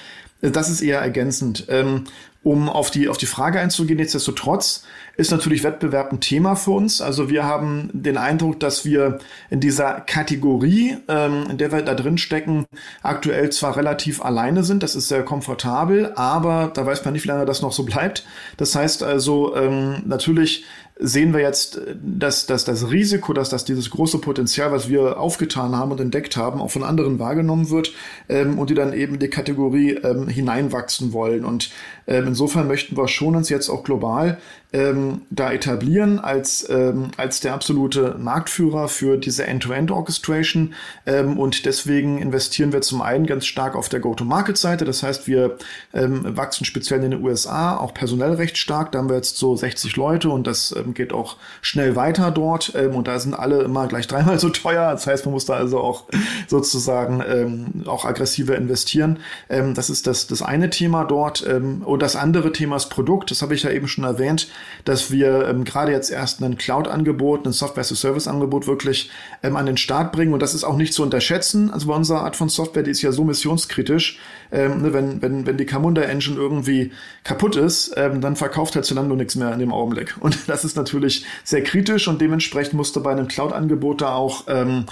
äh, 0.42 0.52
das 0.52 0.70
ist 0.70 0.82
eher 0.82 1.00
ergänzend. 1.00 1.66
Ähm, 1.70 2.06
um 2.44 2.70
auf 2.70 2.90
die, 2.90 3.10
auf 3.10 3.18
die 3.18 3.26
Frage 3.26 3.60
einzugehen, 3.60 3.98
nichtsdestotrotz 3.98 4.84
ist 5.18 5.32
natürlich 5.32 5.64
Wettbewerb 5.64 6.14
ein 6.14 6.22
Thema 6.22 6.56
für 6.56 6.72
uns. 6.72 7.02
Also 7.02 7.30
wir 7.30 7.44
haben 7.44 7.90
den 7.92 8.16
Eindruck, 8.16 8.60
dass 8.62 8.86
wir 8.86 9.20
in 9.50 9.60
dieser 9.60 10.00
Kategorie, 10.00 10.98
ähm, 11.10 11.48
in 11.50 11.58
der 11.58 11.74
wir 11.74 11.82
da 11.82 11.94
drin 11.94 12.18
stecken, 12.18 12.66
aktuell 13.04 13.50
zwar 13.50 13.76
relativ 13.76 14.24
alleine 14.24 14.64
sind. 14.64 14.82
Das 14.82 14.96
ist 14.96 15.10
sehr 15.10 15.24
komfortabel, 15.24 16.14
aber 16.16 16.72
da 16.74 16.86
weiß 16.86 17.04
man 17.04 17.14
nicht, 17.14 17.26
wie 17.26 17.28
lange 17.28 17.46
das 17.46 17.62
noch 17.62 17.74
so 17.74 17.84
bleibt. 17.84 18.26
Das 18.56 18.74
heißt 18.74 19.04
also, 19.04 19.56
ähm, 19.58 20.04
natürlich 20.06 20.64
sehen 21.02 21.34
wir 21.34 21.40
jetzt, 21.40 21.80
dass, 22.04 22.46
dass 22.46 22.66
das 22.66 22.92
Risiko, 22.92 23.32
dass, 23.32 23.50
dass 23.50 23.64
dieses 23.64 23.90
große 23.90 24.20
Potenzial, 24.20 24.74
was 24.74 24.90
wir 24.90 25.18
aufgetan 25.18 25.76
haben 25.76 25.92
und 25.92 26.02
entdeckt 26.02 26.36
haben, 26.36 26.60
auch 26.60 26.72
von 26.72 26.84
anderen 26.84 27.20
wahrgenommen 27.20 27.70
wird 27.70 27.94
ähm, 28.28 28.60
und 28.60 28.70
die 28.70 28.74
dann 28.74 28.92
eben 28.92 29.14
in 29.14 29.20
die 29.20 29.30
Kategorie 29.30 29.92
ähm, 30.04 30.28
hineinwachsen 30.28 31.14
wollen. 31.14 31.46
Und 31.46 31.72
ähm, 32.06 32.29
insofern 32.30 32.68
möchten 32.68 32.96
wir 32.98 33.08
schon 33.08 33.36
uns 33.36 33.50
jetzt 33.50 33.70
auch 33.70 33.84
global 33.84 34.38
ähm, 34.72 35.22
da 35.32 35.52
etablieren 35.52 36.20
als, 36.20 36.68
ähm, 36.70 37.10
als 37.18 37.40
der 37.40 37.56
absolute 37.56 38.16
Marktführer 38.20 38.88
für 38.88 39.18
diese 39.18 39.48
End-to-End-Orchestration. 39.48 40.76
Ähm, 41.08 41.40
und 41.40 41.66
deswegen 41.66 42.20
investieren 42.20 42.72
wir 42.72 42.82
zum 42.82 43.02
einen 43.02 43.26
ganz 43.26 43.48
stark 43.48 43.76
auf 43.76 43.90
der 43.90 44.00
Go-to-Market-Seite. 44.00 44.86
Das 44.86 45.02
heißt, 45.02 45.28
wir 45.28 45.58
ähm, 45.94 46.38
wachsen 46.38 46.66
speziell 46.66 47.04
in 47.04 47.12
den 47.12 47.24
USA 47.24 47.78
auch 47.78 47.96
personell 47.96 48.34
recht 48.34 48.58
stark. 48.58 48.92
Da 48.92 49.00
haben 49.00 49.10
wir 49.10 49.16
jetzt 49.16 49.38
so 49.38 49.56
60 49.56 49.96
Leute 49.96 50.30
und 50.30 50.46
das 50.46 50.76
ähm, 50.78 50.94
geht 50.94 51.14
auch 51.14 51.38
schnell 51.62 51.96
weiter 51.96 52.30
dort. 52.30 52.74
Ähm, 52.76 52.94
und 52.94 53.08
da 53.08 53.18
sind 53.18 53.34
alle 53.34 53.64
immer 53.64 53.88
gleich 53.88 54.06
dreimal 54.06 54.38
so 54.38 54.50
teuer. 54.50 54.92
Das 54.92 55.08
heißt, 55.08 55.26
man 55.26 55.34
muss 55.34 55.46
da 55.46 55.54
also 55.54 55.80
auch 55.80 56.04
sozusagen 56.48 57.24
ähm, 57.28 57.88
auch 57.88 58.06
aggressiver 58.06 58.56
investieren. 58.56 59.18
Ähm, 59.50 59.74
das 59.74 59.90
ist 59.90 60.06
das, 60.06 60.28
das 60.28 60.44
eine 60.44 60.70
Thema 60.70 61.06
dort. 61.06 61.44
Ähm, 61.48 61.82
und 61.82 62.04
das 62.04 62.16
andere 62.16 62.52
Thema 62.52 62.76
ist 62.76 62.90
Produkt. 62.90 63.32
Das 63.32 63.42
habe 63.42 63.56
ich 63.56 63.64
ja 63.64 63.72
eben 63.72 63.88
schon 63.88 64.04
erwähnt 64.04 64.48
dass 64.86 65.12
wir 65.12 65.48
ähm, 65.48 65.64
gerade 65.64 65.92
jetzt 65.92 66.12
erst 66.12 66.42
ein 66.42 66.58
Cloud-Angebot, 66.58 67.46
ein 67.46 67.52
Software-as-a-Service-Angebot 67.52 68.68
wirklich 68.68 69.10
ähm, 69.44 69.56
an 69.56 69.66
den 69.66 69.78
Start 69.78 70.12
bringen. 70.12 70.34
Und 70.34 70.42
das 70.42 70.54
ist 70.54 70.64
auch 70.64 70.78
nicht 70.78 70.94
zu 70.94 71.04
unterschätzen. 71.04 71.72
Also 71.72 71.88
bei 71.88 71.96
unserer 71.96 72.24
Art 72.24 72.36
von 72.36 72.50
Software, 72.50 72.84
die 72.84 72.92
ist 72.92 73.02
ja 73.02 73.12
so 73.12 73.24
missionskritisch. 73.24 74.20
Ähm, 74.52 74.82
ne, 74.82 74.94
wenn, 74.94 75.22
wenn, 75.22 75.46
wenn 75.46 75.58
die 75.58 75.66
Camunda 75.66 76.02
Engine 76.02 76.38
irgendwie 76.38 76.92
kaputt 77.24 77.56
ist, 77.56 77.94
ähm, 77.98 78.22
dann 78.22 78.36
verkauft 78.36 78.76
halt 78.76 78.86
Zalando 78.86 79.16
nichts 79.16 79.36
mehr 79.36 79.54
in 79.54 79.60
dem 79.60 79.72
Augenblick. 79.72 80.16
Und 80.20 80.38
das 80.48 80.66
ist 80.66 80.76
natürlich 80.76 81.26
sehr 81.44 81.64
kritisch 81.64 82.08
und 82.08 82.22
dementsprechend 82.22 82.74
musste 82.74 83.00
bei 83.00 83.12
einem 83.12 83.28
Cloud-Angebot 83.28 84.02
da 84.02 84.16
auch 84.16 84.46
ähm, 84.48 84.86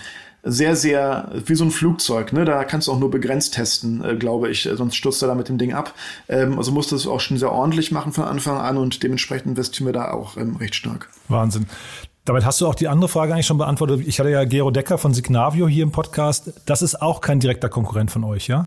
sehr, 0.47 0.75
sehr 0.75 1.29
wie 1.45 1.55
so 1.55 1.63
ein 1.63 1.71
Flugzeug. 1.71 2.33
Ne? 2.33 2.45
Da 2.45 2.63
kannst 2.63 2.88
du 2.88 2.91
auch 2.91 2.99
nur 2.99 3.12
begrenzt 3.12 3.53
testen, 3.53 4.03
äh, 4.03 4.15
glaube 4.15 4.49
ich. 4.49 4.69
Sonst 4.73 4.95
stürzt 4.95 5.21
er 5.21 5.27
da 5.27 5.36
mit 5.36 5.49
dem 5.49 5.57
Ding 5.57 5.73
ab. 5.73 5.93
Ähm, 6.27 6.57
also 6.57 6.71
musst 6.71 6.91
du 6.91 6.95
es 6.95 7.07
auch 7.07 7.19
schon 7.19 7.38
sehr 7.38 7.51
ordentlich 7.51 7.91
machen 7.91 8.13
von 8.13 8.25
Anfang 8.25 8.57
an 8.57 8.77
und 8.77 9.03
dementsprechend 9.03 9.47
investieren 9.47 9.88
wir 9.88 9.93
da 9.93 10.12
auch 10.12 10.38
ähm, 10.38 10.55
recht 10.55 10.75
stark. 10.75 11.10
Wahnsinn. 11.27 11.67
Damit 12.25 12.45
hast 12.45 12.60
du 12.60 12.67
auch 12.67 12.75
die 12.75 12.89
andere 12.89 13.07
Frage 13.07 13.33
eigentlich 13.33 13.45
schon 13.45 13.57
beantwortet. 13.57 14.01
Ich 14.05 14.19
hatte 14.19 14.29
ja 14.29 14.43
Gero 14.43 14.69
Decker 14.69 14.97
von 14.97 15.13
Signavio 15.13 15.67
hier 15.67 15.83
im 15.83 15.91
Podcast. 15.91 16.53
Das 16.65 16.81
ist 16.81 17.01
auch 17.01 17.21
kein 17.21 17.39
direkter 17.39 17.69
Konkurrent 17.69 18.12
von 18.12 18.25
euch, 18.25 18.47
ja? 18.47 18.65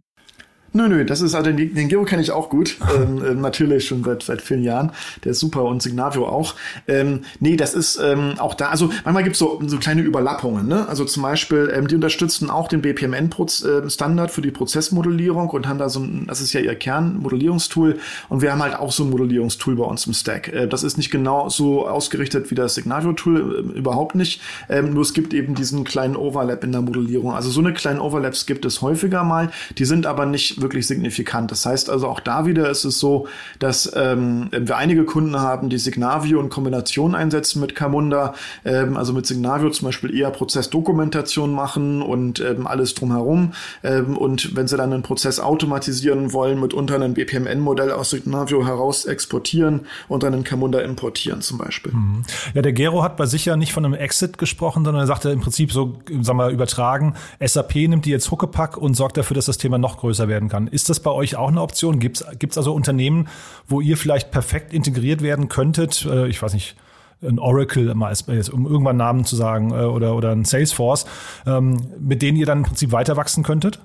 Nö, 0.73 0.89
nö, 0.89 1.05
das 1.05 1.21
ist, 1.21 1.35
also 1.35 1.51
den, 1.51 1.75
den 1.75 1.89
Gero 1.89 2.05
kenne 2.05 2.23
ich 2.23 2.31
auch 2.31 2.49
gut. 2.49 2.77
ähm, 2.97 3.25
äh, 3.25 3.35
natürlich 3.35 3.87
schon 3.87 4.05
seit, 4.05 4.23
seit 4.23 4.41
vielen 4.41 4.63
Jahren. 4.63 4.93
Der 5.25 5.33
ist 5.33 5.41
super 5.41 5.65
und 5.65 5.83
Signavio 5.83 6.29
auch. 6.29 6.55
Ähm, 6.87 7.23
nee, 7.41 7.57
das 7.57 7.75
ist 7.75 7.99
ähm, 8.03 8.35
auch 8.39 8.55
da, 8.55 8.69
also 8.69 8.91
manchmal 9.05 9.25
gibt's 9.25 9.41
so, 9.41 9.61
so 9.67 9.79
kleine 9.79 10.03
Überlappungen. 10.03 10.69
Ne? 10.69 10.89
Also 10.89 11.05
zum 11.05 11.25
Beispiel, 11.25 11.73
ähm, 11.75 11.89
die 11.89 11.97
unterstützen 11.97 12.51
auch 12.51 12.69
den 12.69 12.83
BPMN-Standard 12.83 14.31
für 14.31 14.43
die 14.43 14.53
Prozessmodellierung 14.53 15.51
und 15.51 15.67
haben 15.67 15.79
da 15.79 15.89
so 15.89 16.01
ein, 16.01 16.27
das 16.29 16.41
ist 16.41 16.53
ja 16.53 16.61
ihr 16.61 16.77
Kernmodellierungstool 16.77 17.99
und 18.29 18.43
wir 18.43 18.53
haben 18.53 18.63
halt 18.63 18.77
auch 18.77 18.93
so 18.93 19.05
ein 19.05 19.11
Modellierungstool 19.11 19.75
bei 19.75 19.85
uns 19.85 20.07
im 20.07 20.13
Stack. 20.13 20.53
Äh, 20.53 20.69
das 20.69 20.85
ist 20.85 20.97
nicht 20.97 21.11
genau 21.11 21.49
so 21.49 21.89
ausgerichtet 21.89 22.51
wie 22.53 22.55
das 22.55 22.77
Signavio-Tool, 22.77 23.73
äh, 23.75 23.79
überhaupt 23.79 24.15
nicht. 24.15 24.41
Ähm, 24.69 24.95
nur 24.95 25.03
es 25.03 25.15
gibt 25.15 25.35
eben 25.35 25.57
diesen 25.57 25.83
kleinen 25.83 26.15
Overlap 26.15 26.63
in 26.63 26.71
der 26.71 26.83
Modellierung. 26.83 27.33
Also 27.33 27.51
so 27.51 27.61
eine 27.61 27.73
kleinen 27.73 27.99
Overlaps 27.99 28.47
gibt 28.47 28.65
es 28.65 28.83
häufiger 28.83 29.25
mal. 29.25 29.51
Die 29.77 29.85
sind 29.85 30.07
aber 30.07 30.27
nicht 30.27 30.60
wirklich 30.61 30.87
signifikant. 30.87 31.51
Das 31.51 31.66
heißt 31.66 31.90
also 31.90 32.09
auch 32.09 32.20
da 32.20 32.46
wieder 32.46 32.68
ist 32.68 32.85
es 32.85 32.99
so, 32.99 33.27
dass 33.59 33.90
ähm, 33.94 34.49
wir 34.53 34.77
einige 34.77 35.05
Kunden 35.05 35.38
haben, 35.38 35.68
die 35.68 35.79
Signavio 35.79 36.40
in 36.40 36.49
Kombination 36.49 37.14
einsetzen 37.14 37.61
mit 37.61 37.75
Camunda, 37.75 38.35
ähm, 38.64 38.96
also 38.96 39.12
mit 39.12 39.27
Signavio 39.27 39.70
zum 39.70 39.87
Beispiel 39.87 40.16
eher 40.16 40.31
Prozessdokumentation 40.31 41.53
machen 41.53 42.03
und 42.03 42.40
ähm, 42.40 42.66
alles 42.66 42.94
drumherum. 42.94 43.53
Ähm, 43.83 44.16
und 44.16 44.57
wenn 44.57 44.68
sie 44.68 44.77
dann 44.77 44.92
einen 44.92 45.03
Prozess 45.03 45.40
automatisieren 45.40 46.33
wollen, 46.33 46.61
mitunter 46.61 47.01
ein 47.01 47.14
BPMN-Modell 47.14 47.92
aus 47.92 48.11
Signavio 48.11 48.66
heraus 48.66 49.05
exportieren 49.05 49.87
und 50.09 50.23
dann 50.23 50.35
in 50.35 50.44
Camunda 50.44 50.81
importieren 50.81 51.40
zum 51.40 51.59
Beispiel. 51.59 51.92
Mhm. 51.92 52.23
Ja, 52.55 52.62
der 52.62 52.73
Gero 52.73 53.03
hat 53.03 53.16
bei 53.16 53.27
sich 53.27 53.44
ja 53.44 53.57
nicht 53.57 53.73
von 53.73 53.85
einem 53.85 53.94
Exit 53.94 54.38
gesprochen, 54.38 54.85
sondern 54.85 55.05
er 55.05 55.07
sagte 55.07 55.31
im 55.31 55.40
Prinzip 55.40 55.73
so, 55.73 55.99
sagen 56.20 56.38
wir, 56.38 56.49
übertragen, 56.49 57.14
SAP 57.40 57.75
nimmt 57.77 58.05
die 58.05 58.11
jetzt 58.11 58.31
Huckepack 58.31 58.77
und 58.77 58.94
sorgt 58.94 59.16
dafür, 59.16 59.35
dass 59.35 59.46
das 59.46 59.59
Thema 59.59 59.79
noch 59.79 59.99
größer 59.99 60.29
werden 60.29 60.49
kann. 60.51 60.67
Ist 60.67 60.91
das 60.91 61.01
bei 61.01 61.11
euch 61.11 61.37
auch 61.37 61.49
eine 61.49 61.63
Option? 61.63 61.99
Gibt 61.99 62.21
es 62.21 62.59
also 62.59 62.75
Unternehmen, 62.75 63.29
wo 63.67 63.81
ihr 63.81 63.97
vielleicht 63.97 64.31
perfekt 64.31 64.75
integriert 64.75 65.23
werden 65.23 65.49
könntet? 65.49 66.05
Äh, 66.05 66.29
ich 66.29 66.43
weiß 66.43 66.53
nicht, 66.53 66.77
ein 67.23 67.39
Oracle, 67.39 67.91
um 67.91 68.67
irgendwann 68.67 68.97
Namen 68.97 69.25
zu 69.25 69.37
sagen, 69.37 69.71
äh, 69.73 69.85
oder, 69.85 70.15
oder 70.15 70.33
ein 70.33 70.45
Salesforce, 70.45 71.07
ähm, 71.47 71.79
mit 71.99 72.23
denen 72.23 72.37
ihr 72.37 72.47
dann 72.47 72.59
im 72.59 72.65
Prinzip 72.65 72.93
weiter 72.93 73.17
wachsen 73.17 73.43
könntet? 73.43 73.81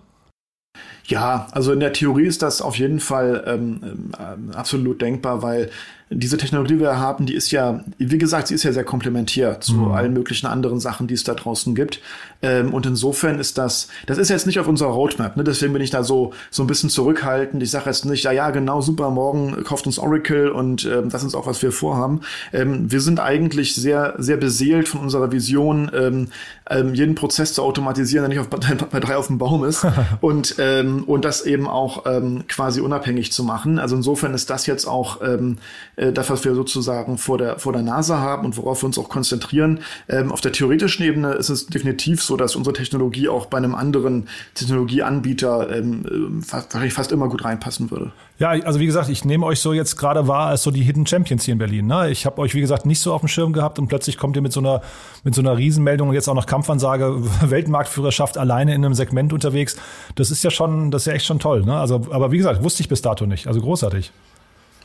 Ja, 1.08 1.48
also 1.52 1.72
in 1.72 1.80
der 1.80 1.94
Theorie 1.94 2.26
ist 2.26 2.42
das 2.42 2.62
auf 2.62 2.78
jeden 2.78 3.00
Fall 3.00 3.44
ähm, 3.46 4.12
ähm 4.20 4.52
absolut 4.56 5.02
denkbar, 5.02 5.44
weil 5.44 5.70
diese 6.10 6.38
Technologie, 6.38 6.76
die 6.76 6.80
wir 6.80 7.00
haben, 7.00 7.26
die 7.26 7.34
ist 7.34 7.50
ja, 7.52 7.84
wie 7.98 8.18
gesagt, 8.18 8.48
sie 8.48 8.54
ist 8.54 8.64
ja 8.64 8.72
sehr 8.72 8.84
komplementär 8.84 9.60
zu 9.60 9.74
mhm. 9.74 9.92
allen 9.92 10.14
möglichen 10.14 10.46
anderen 10.46 10.80
Sachen, 10.80 11.08
die 11.08 11.16
es 11.16 11.24
da 11.24 11.34
draußen 11.34 11.74
gibt. 11.74 12.00
Ähm, 12.44 12.74
und 12.74 12.86
insofern 12.86 13.40
ist 13.40 13.58
das, 13.58 13.88
das 14.06 14.20
ist 14.20 14.30
jetzt 14.30 14.46
nicht 14.46 14.60
auf 14.60 14.68
unserer 14.68 14.90
Roadmap, 14.90 15.36
ne? 15.36 15.44
deswegen 15.44 15.74
bin 15.74 15.82
ich 15.82 15.90
da 15.90 16.04
so, 16.04 16.34
so 16.52 16.64
ein 16.64 16.68
bisschen 16.68 16.90
zurückhaltend. 16.92 17.64
Ich 17.64 17.72
sage 17.72 17.86
jetzt 17.88 18.06
nicht, 18.06 18.24
ja, 18.24 18.32
ja, 18.32 18.52
genau, 18.52 18.82
super, 18.82 19.10
morgen 19.10 19.64
kauft 19.64 19.88
uns 19.88 19.98
Oracle 19.98 20.50
und 20.50 20.86
ähm, 20.86 21.10
das 21.10 21.24
ist 21.24 21.34
auch, 21.34 21.48
was 21.48 21.64
wir 21.64 21.72
vorhaben. 21.72 22.22
Ähm, 22.54 22.92
wir 22.92 23.02
sind 23.02 23.20
eigentlich 23.20 23.74
sehr, 23.74 24.14
sehr 24.20 24.38
beseelt 24.38 24.88
von 24.88 25.02
unserer 25.02 25.32
Vision, 25.32 25.90
ähm, 25.96 26.28
ähm, 26.70 26.94
jeden 26.94 27.16
Prozess 27.16 27.54
zu 27.54 27.64
automatisieren, 27.64 28.30
der 28.30 28.30
nicht 28.30 28.40
auf, 28.40 28.50
bei 28.92 29.00
drei 29.00 29.18
auf 29.18 29.28
dem 29.28 29.40
Baum 29.40 29.64
ist 29.64 29.86
und, 30.22 30.56
ähm, 30.60 31.04
und 31.06 31.26
das 31.26 31.42
eben 31.46 31.68
auch 31.68 32.06
ähm, 32.06 32.44
quasi 32.48 32.80
unabhängig 32.80 33.32
zu 33.32 33.44
machen. 33.44 33.80
Also 33.80 33.96
insofern 33.96 34.36
ist 34.36 34.52
das 34.52 34.68
jetzt 34.68 34.86
auch 34.86 35.22
ähm, 35.24 35.58
äh, 35.96 36.12
das, 36.12 36.30
was 36.30 36.46
wir 36.46 36.56
sozusagen 36.56 37.18
vor 37.18 37.38
der, 37.38 37.60
vor 37.60 37.74
der 37.74 37.82
Nase 37.82 38.18
haben 38.20 38.46
und 38.46 38.58
worauf 38.58 38.84
wir 38.84 38.88
uns 38.88 38.98
auch 38.98 39.10
konzentrieren. 39.10 39.80
Ähm, 40.10 40.32
auf 40.32 40.42
der 40.42 40.52
theoretischen 40.52 41.06
Ebene 41.06 41.34
ist 41.34 41.50
es 41.50 41.68
definitiv 41.68 42.22
so, 42.22 42.38
dass 42.38 42.56
unsere 42.56 42.74
Technologie 42.74 43.30
auch 43.30 43.48
bei 43.48 43.58
einem 43.58 43.76
anderen 43.76 44.28
Technologieanbieter 44.54 45.76
ähm, 45.76 46.42
fast, 46.42 46.74
wahrscheinlich 46.74 46.94
fast 46.94 47.12
immer 47.12 47.30
gut 47.30 47.44
reinpassen 47.46 47.92
würde. 47.92 48.12
Ja, 48.38 48.50
also 48.50 48.80
wie 48.82 48.86
gesagt, 48.86 49.08
ich 49.10 49.24
nehme 49.24 49.46
euch 49.46 49.62
so 49.62 49.72
jetzt 49.72 49.96
gerade 49.96 50.28
wahr 50.28 50.48
als 50.48 50.64
so 50.64 50.70
die 50.70 50.82
Hidden 50.82 51.08
Champions 51.08 51.46
hier 51.46 51.54
in 51.54 51.58
Berlin. 51.58 51.88
Ne? 51.88 52.12
Ich 52.12 52.26
habe 52.26 52.42
euch, 52.42 52.54
wie 52.54 52.60
gesagt, 52.60 52.86
nicht 52.86 53.00
so 53.00 53.14
auf 53.14 53.22
dem 53.22 53.30
Schirm 53.30 53.54
gehabt 53.54 53.80
und 53.80 53.88
plötzlich 53.88 54.18
kommt 54.18 54.36
ihr 54.36 54.42
mit 54.42 54.52
so 54.52 54.60
einer, 54.60 54.82
mit 55.24 55.34
so 55.34 55.42
einer 55.42 55.58
Riesenmeldung 55.58 56.10
und 56.10 56.16
jetzt 56.16 56.28
auch 56.28 56.34
noch 56.34 56.46
Kampfansage, 56.46 57.16
Weltmarktführerschaft 57.50 58.38
alleine 58.38 58.76
in 58.76 58.84
einem 58.84 58.94
Segment 58.94 59.32
unterwegs. 59.32 59.78
Das 60.16 60.32
ist 60.32 60.44
ja 60.44 60.52
schon, 60.52 60.92
das 60.92 61.04
ist 61.04 61.06
ja 61.08 61.14
echt 61.14 61.26
schon 61.26 61.40
toll. 61.40 61.64
Ne? 61.64 61.78
Also, 61.78 62.08
aber 62.12 62.34
wie 62.34 62.38
gesagt, 62.38 62.62
wusste 62.62 62.82
ich 62.82 62.90
bis 62.90 63.02
dato 63.02 63.26
nicht. 63.26 63.48
Also 63.48 63.62
großartig. 63.62 64.12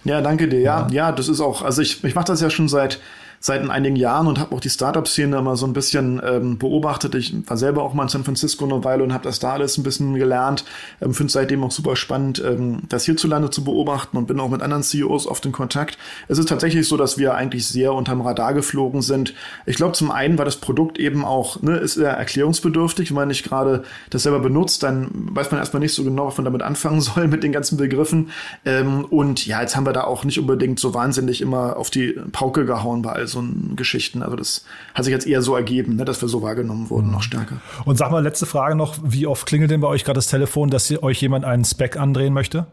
Ja, 0.05 0.21
danke 0.21 0.49
dir. 0.49 0.61
Ja, 0.61 0.87
ja, 0.89 0.95
ja 1.09 1.13
das 1.13 1.29
ist 1.29 1.41
auch, 1.41 1.63
also 1.63 1.83
ich, 1.83 2.03
ich 2.05 2.15
mache 2.15 2.27
das 2.27 2.41
ja 2.41 2.51
schon 2.51 2.69
seit 2.69 3.01
seit 3.43 3.69
einigen 3.71 3.97
Jahren 3.97 4.27
und 4.27 4.39
habe 4.39 4.55
auch 4.55 4.61
die 4.61 4.69
Startup-Szene 4.69 5.39
immer 5.39 5.57
so 5.57 5.67
ein 5.67 5.73
bisschen 5.73 6.21
ähm, 6.23 6.59
beobachtet. 6.59 7.15
Ich 7.15 7.35
war 7.49 7.57
selber 7.57 7.83
auch 7.83 7.95
mal 7.95 8.03
in 8.03 8.09
San 8.11 8.23
Francisco 8.23 8.67
eine 8.67 8.85
Weile 8.85 9.03
und 9.03 9.15
habe 9.15 9.25
das 9.25 9.39
da 9.39 9.55
alles 9.55 9.79
ein 9.79 9.83
bisschen 9.83 10.15
gelernt. 10.15 10.67
Ähm, 11.01 11.15
Finde 11.15 11.29
es 11.29 11.33
seitdem 11.33 11.65
auch 11.65 11.71
super 11.71 11.97
spannend, 11.97 12.43
ähm, 12.45 12.83
das 12.91 13.07
hierzulande 13.07 13.49
zu 13.49 13.65
beobachten 13.65 14.19
und 14.19 14.27
bin 14.27 14.39
auch 14.41 14.51
mit 14.51 14.61
anderen 14.61 14.83
CEOs 14.83 15.27
oft 15.27 15.47
in 15.47 15.53
Kontakt. 15.53 15.97
Es 16.29 16.37
ist 16.37 16.51
tatsächlich 16.51 16.87
so, 16.87 16.99
dass 16.99 17.17
wir 17.17 17.35
eigentlich 17.35 17.67
sehr 17.67 17.95
unterm 17.95 18.21
Radar 18.21 18.53
geflogen 18.53 19.01
sind. 19.01 19.33
Ich 19.65 19.77
glaube, 19.77 19.93
zum 19.95 20.11
einen 20.11 20.37
war 20.37 20.45
das 20.45 20.57
Produkt 20.57 20.99
eben 20.99 21.25
auch, 21.25 21.63
ne, 21.63 21.79
ist 21.79 21.97
eher 21.97 22.11
erklärungsbedürftig. 22.11 23.09
Wenn 23.09 23.17
man 23.17 23.29
nicht 23.29 23.45
gerade 23.45 23.85
das 24.11 24.25
selber 24.25 24.41
benutzt, 24.41 24.83
dann 24.83 25.09
weiß 25.15 25.51
man 25.51 25.61
erstmal 25.61 25.81
nicht 25.81 25.95
so 25.95 26.05
genau, 26.05 26.27
was 26.27 26.37
man 26.37 26.45
damit 26.45 26.61
anfangen 26.61 27.01
soll 27.01 27.27
mit 27.27 27.43
den 27.43 27.53
ganzen 27.53 27.79
Begriffen. 27.79 28.29
Ähm, 28.67 29.07
und 29.07 29.47
ja, 29.47 29.63
jetzt 29.63 29.77
haben 29.77 29.87
wir 29.87 29.95
da 29.95 30.05
auch 30.05 30.25
nicht 30.25 30.39
unbedingt 30.39 30.79
so 30.79 30.93
wahnsinnig 30.93 31.41
immer 31.41 31.79
auf 31.79 31.89
die 31.89 32.21
Pauke 32.33 32.67
gehauen 32.67 33.01
bei 33.01 33.13
all 33.13 33.30
so 33.31 33.45
Geschichten. 33.77 34.23
Also 34.23 34.37
das 34.37 34.65
hat 34.95 35.05
sich 35.05 35.13
jetzt 35.13 35.27
eher 35.27 35.43
so 35.43 35.57
ergeben, 35.57 35.97
ne, 35.97 36.05
dass 36.05 36.21
wir 36.21 36.29
so 36.29 36.43
wahrgenommen 36.43 36.91
wurden, 36.91 37.07
mhm. 37.07 37.13
noch 37.13 37.23
stärker. 37.23 37.57
Und 37.85 37.97
sag 37.97 38.11
mal, 38.11 38.23
letzte 38.23 38.47
Frage 38.47 38.75
noch, 38.75 38.99
wie 39.03 39.27
oft 39.27 39.47
klingelt 39.47 39.71
denn 39.71 39.81
bei 39.81 39.89
euch 39.89 40.05
gerade 40.05 40.19
das 40.19 40.27
Telefon, 40.27 40.71
dass 40.71 40.91
euch 41.03 41.21
jemand 41.21 41.45
einen 41.45 41.65
Spec 41.65 41.97
andrehen 41.97 42.35
möchte? 42.35 42.67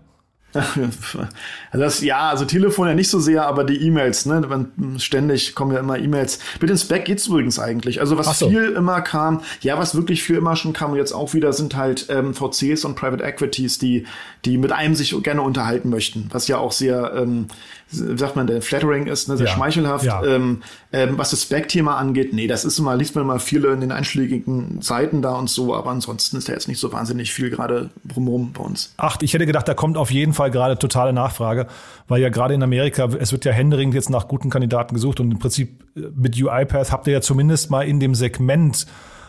Also 1.72 1.84
das, 1.84 2.02
ja, 2.02 2.30
also 2.30 2.46
Telefon 2.46 2.88
ja 2.88 2.94
nicht 2.94 3.10
so 3.10 3.20
sehr, 3.20 3.46
aber 3.46 3.64
die 3.64 3.86
E-Mails, 3.86 4.26
ne? 4.26 4.68
Ständig 4.98 5.56
kommen 5.56 5.74
ja 5.74 5.80
immer 5.80 5.98
E-Mails. 5.98 6.40
Mit 6.62 6.70
dem 6.70 6.78
Spec 6.78 7.06
geht's 7.06 7.28
übrigens 7.28 7.60
eigentlich. 7.60 8.00
Also 8.00 8.18
was 8.18 8.40
so. 8.40 8.50
viel 8.50 8.72
immer 8.72 9.02
kam, 9.02 9.42
ja, 9.62 9.78
was 9.78 9.96
wirklich 9.96 10.24
viel 10.24 10.38
immer 10.38 10.56
schon 10.56 10.74
kam 10.74 10.92
und 10.92 10.98
jetzt 10.98 11.12
auch 11.12 11.34
wieder 11.34 11.54
sind 11.54 11.76
halt 11.76 12.08
ähm, 12.10 12.34
VCs 12.34 12.86
und 12.86 12.96
Private 12.96 13.24
Equities, 13.24 13.78
die, 13.80 14.06
die 14.46 14.58
mit 14.58 14.72
einem 14.72 14.96
sich 14.96 15.16
gerne 15.22 15.42
unterhalten 15.42 15.90
möchten, 15.90 16.30
was 16.32 16.48
ja 16.48 16.58
auch 16.58 16.72
sehr, 16.72 17.14
ähm, 17.16 17.48
sagt 17.90 18.36
man, 18.36 18.48
der 18.48 18.62
flattering 18.62 19.08
ist, 19.08 19.30
ne? 19.30 19.38
sehr 19.38 19.48
ja. 19.48 19.54
schmeichelhaft. 19.54 20.06
Ja. 20.06 20.24
Ähm, 20.24 20.62
ähm, 20.92 21.18
was 21.18 21.32
das 21.32 21.44
Spec-Thema 21.44 21.96
angeht, 21.98 22.34
nee, 22.34 22.48
das 22.48 22.66
ist 22.66 22.80
immer, 22.80 22.96
liest 22.96 23.16
man 23.16 23.24
immer 23.24 23.40
viele 23.40 23.72
in 23.72 23.80
den 23.80 23.92
einschlägigen 23.92 24.82
Seiten 24.82 25.22
da 25.22 25.36
und 25.36 25.50
so, 25.50 25.74
aber 25.74 25.90
ansonsten 25.92 26.38
ist 26.38 26.50
da 26.50 26.54
jetzt 26.54 26.68
nicht 26.68 26.80
so 26.80 26.92
wahnsinnig 26.92 27.34
viel 27.34 27.50
gerade 27.50 27.90
drumherum 28.04 28.52
bei 28.52 28.64
uns. 28.64 28.94
Ach, 28.98 29.18
ich 29.22 29.34
hätte 29.34 29.46
gedacht, 29.46 29.68
da 29.68 29.74
kommt 29.74 29.98
auf 29.98 30.12
jeden 30.12 30.34
Fall 30.34 30.52
gerade 30.52 30.78
totale 30.78 31.14
Nachfrage, 31.14 31.68
weil 32.08 32.22
ja 32.22 32.30
gerade 32.30 32.54
in 32.54 32.64
Amerika, 32.64 33.06
es 33.20 33.32
wird 33.32 33.46
ja 33.46 33.54
händeringend 33.54 33.96
jetzt 33.96 34.10
nach 34.10 34.28
guten 34.28 34.50
Kandidaten 34.50 34.94
gesucht 34.94 35.20
und 35.20 35.32
im 35.32 35.40
Prinzip 35.40 35.84
äh, 35.96 36.02
mit 36.16 36.42
UiPath 36.42 36.92
habt 36.92 37.08
ihr 37.08 37.14
ja 37.14 37.22
zumindest 37.22 37.72
mal 37.72 37.88
in 37.88 38.00
dem 38.00 38.16
Segment 38.16 38.86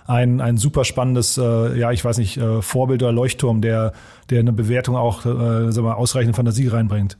ein, 0.08 0.40
ein 0.40 0.56
super 0.56 0.84
spannendes, 0.84 1.36
äh, 1.36 1.78
ja, 1.78 1.92
ich 1.92 2.04
weiß 2.04 2.18
nicht, 2.18 2.38
äh, 2.38 2.62
Vorbild 2.62 3.02
oder 3.02 3.12
Leuchtturm, 3.12 3.60
der, 3.60 3.92
der 4.30 4.40
eine 4.40 4.52
Bewertung 4.52 4.96
auch, 4.96 5.26
äh, 5.26 5.70
sag 5.70 5.84
mal, 5.84 5.92
ausreichende 5.92 6.34
Fantasie 6.34 6.66
reinbringt. 6.66 7.18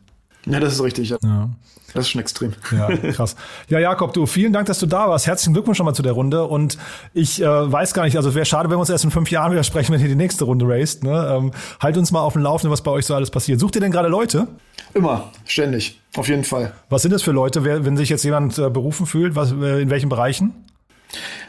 Ja, 0.48 0.61
das 0.61 0.74
ist 0.74 0.82
richtig. 0.82 1.11
Ja. 1.11 1.18
ja. 1.22 1.50
Das 1.94 2.04
ist 2.04 2.11
schon 2.11 2.20
extrem. 2.20 2.52
Ja, 2.70 2.88
krass. 3.12 3.34
Ja, 3.68 3.78
Jakob, 3.78 4.12
du, 4.12 4.26
vielen 4.26 4.52
Dank, 4.52 4.66
dass 4.66 4.78
du 4.78 4.87
da 4.87 5.08
warst. 5.08 5.26
Herzlichen 5.26 5.54
Glückwunsch 5.54 5.78
schon 5.78 5.87
mal 5.87 5.94
zu 5.94 6.02
der 6.02 6.12
Runde. 6.12 6.44
Und 6.44 6.76
ich 7.14 7.40
äh, 7.40 7.46
weiß 7.46 7.94
gar 7.94 8.04
nicht, 8.04 8.16
also 8.16 8.34
wäre 8.34 8.44
schade, 8.44 8.68
wenn 8.68 8.76
wir 8.76 8.80
uns 8.80 8.90
erst 8.90 9.04
in 9.04 9.11
fünf 9.11 9.30
Jahren 9.30 9.52
wieder 9.52 9.64
sprechen, 9.64 9.94
wenn 9.94 10.00
ihr 10.00 10.08
die 10.08 10.14
nächste 10.14 10.44
Runde 10.44 10.66
raced. 10.68 11.02
Ne? 11.02 11.37
Ähm, 11.37 11.50
halt 11.80 11.96
uns 11.96 12.11
mal 12.11 12.20
auf 12.20 12.34
dem 12.34 12.42
Laufenden, 12.42 12.70
was 12.70 12.82
bei 12.82 12.90
euch 12.90 13.06
so 13.06 13.14
alles 13.14 13.30
passiert. 13.30 13.58
Sucht 13.61 13.74
ihr 13.76 13.80
denn 13.80 13.90
gerade 13.90 14.08
Leute? 14.08 14.48
Immer, 14.94 15.32
ständig, 15.46 16.00
auf 16.16 16.28
jeden 16.28 16.44
Fall. 16.44 16.72
Was 16.90 17.02
sind 17.02 17.12
das 17.12 17.22
für 17.22 17.32
Leute, 17.32 17.64
wenn 17.64 17.96
sich 17.96 18.08
jetzt 18.08 18.24
jemand 18.24 18.58
äh, 18.58 18.68
berufen 18.68 19.06
fühlt? 19.06 19.34
Was, 19.34 19.52
äh, 19.52 19.80
in 19.82 19.90
welchen 19.90 20.08
Bereichen? 20.08 20.52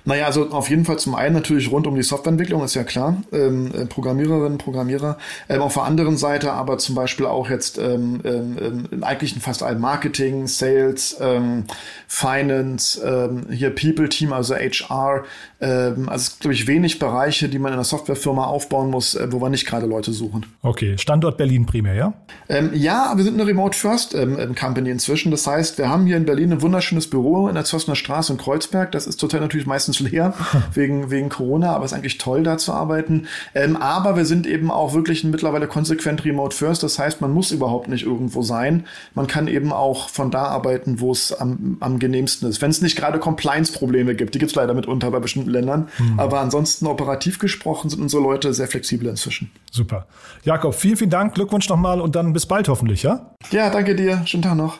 Naja, 0.06 0.26
also 0.26 0.50
auf 0.52 0.70
jeden 0.70 0.86
Fall 0.86 0.98
zum 0.98 1.16
einen 1.16 1.36
natürlich 1.36 1.72
rund 1.72 1.86
um 1.86 1.96
die 1.96 2.04
Softwareentwicklung, 2.04 2.64
ist 2.64 2.76
ja 2.76 2.84
klar. 2.84 3.22
Ähm, 3.32 3.72
äh, 3.74 3.86
Programmiererinnen, 3.86 4.58
Programmierer. 4.58 5.18
Ähm, 5.50 5.62
auf 5.62 5.74
der 5.74 5.84
anderen 5.84 6.18
Seite 6.18 6.54
aber 6.54 6.78
zum 6.78 6.96
Beispiel 6.96 7.26
auch 7.26 7.50
jetzt 7.50 7.78
ähm, 7.78 8.22
ähm, 8.24 8.58
ähm 8.92 9.04
eigentlich 9.04 9.36
fast 9.40 9.64
allem 9.64 9.82
Marketing, 9.82 10.48
Sales, 10.48 11.18
ähm, 11.20 11.66
Finance, 12.08 13.02
ähm, 13.04 13.48
hier 13.52 13.70
People-Team, 13.70 14.34
also 14.34 14.56
HR. 14.56 15.26
Ähm, 15.62 16.10
also 16.10 16.24
es 16.24 16.40
glaube 16.40 16.54
ich, 16.54 16.68
wenig 16.68 17.00
Bereiche, 17.00 17.50
die 17.50 17.60
man 17.60 17.70
in 17.70 17.74
einer 17.74 17.84
Softwarefirma 17.84 18.46
aufbauen 18.46 18.90
muss, 18.90 19.16
äh, 19.16 19.28
wo 19.32 19.42
wir 19.42 19.50
nicht 19.50 19.66
gerade 19.66 19.86
Leute 19.86 20.14
suchen. 20.14 20.46
Okay, 20.62 20.98
Standort 20.98 21.38
Berlin 21.38 21.66
primär, 21.66 21.96
ja? 21.96 22.14
Ähm, 22.48 22.72
ja, 22.74 23.14
wir 23.16 23.24
sind 23.24 23.34
eine 23.34 23.48
Remote 23.48 23.78
First 23.78 24.16
ähm, 24.16 24.56
Company 24.56 24.90
inzwischen. 24.90 25.32
Das 25.32 25.46
heißt, 25.46 25.78
wir 25.78 25.90
haben 25.90 26.06
hier 26.06 26.18
in 26.18 26.26
Berlin 26.26 26.54
ein 26.54 26.62
wunderschönes 26.62 27.10
Büro 27.10 27.48
in 27.48 27.56
der 27.56 27.66
Zosner 27.66 27.96
Straße 27.96 28.32
in 28.32 28.40
Kreuzberg. 28.40 28.92
Das 28.92 29.06
ist 29.06 29.18
total 29.18 29.42
natürlich 29.50 29.68
meistens 29.68 30.00
leer 30.00 30.34
wegen, 30.74 31.10
wegen 31.12 31.30
Corona, 31.30 31.76
aber 31.76 31.86
es 31.86 31.92
ist 31.92 31.98
eigentlich 31.98 32.18
toll, 32.18 32.44
da 32.44 32.58
zu 32.58 32.72
arbeiten. 32.72 33.28
Ähm, 33.56 33.76
aber 33.76 34.16
wir 34.16 34.26
sind 34.26 34.48
eben 34.48 34.72
auch 34.72 34.94
wirklich 34.94 35.24
mittlerweile 35.24 35.68
konsequent 35.68 36.24
Remote 36.24 36.56
First. 36.56 36.84
Das 36.84 37.00
heißt, 37.00 37.22
man 37.22 37.32
muss 37.32 37.52
überhaupt 37.52 37.90
nicht 37.90 38.06
irgendwo 38.06 38.42
sein. 38.42 38.86
Man 39.16 39.28
kann 39.28 39.48
eben 39.48 39.74
auch 39.74 40.10
von 40.10 40.32
da 40.32 40.44
arbeiten, 40.44 41.00
wo 41.00 41.12
es 41.12 41.34
am, 41.34 41.78
am 41.80 42.00
genehmsten 42.00 42.48
ist. 42.48 42.62
Wenn 42.62 42.72
es 42.72 42.82
nicht 42.82 42.96
gerade 42.96 43.20
Compliance-Probleme 43.20 44.16
gibt, 44.16 44.36
die 44.36 44.40
gibt 44.40 44.52
es 44.52 44.56
leider 44.56 44.74
mitunter 44.74 45.10
bei 45.12 45.20
bestimmten 45.20 45.50
Ländern. 45.50 45.90
Mhm. 45.98 46.20
Aber 46.20 46.40
ansonsten 46.40 46.86
operativ 46.88 47.40
gesprochen 47.40 47.90
sind 47.90 48.02
unsere 48.02 48.22
Leute 48.22 48.54
sehr 48.54 48.68
flexibel 48.68 49.10
inzwischen. 49.10 49.52
Super. 49.72 50.08
Jakob, 50.44 50.76
vielen, 50.76 50.98
vielen 50.98 51.10
Dank. 51.10 51.34
Glückwunsch 51.34 51.68
nochmal 51.70 52.02
und 52.02 52.16
dann 52.16 52.34
bis 52.34 52.46
bald 52.46 52.70
hoffentlich, 52.70 53.04
ja? 53.04 53.36
Ja, 53.52 53.70
danke 53.70 53.96
dir. 53.96 54.22
Schönen 54.26 54.44
Tag 54.44 54.56
noch. 54.56 54.80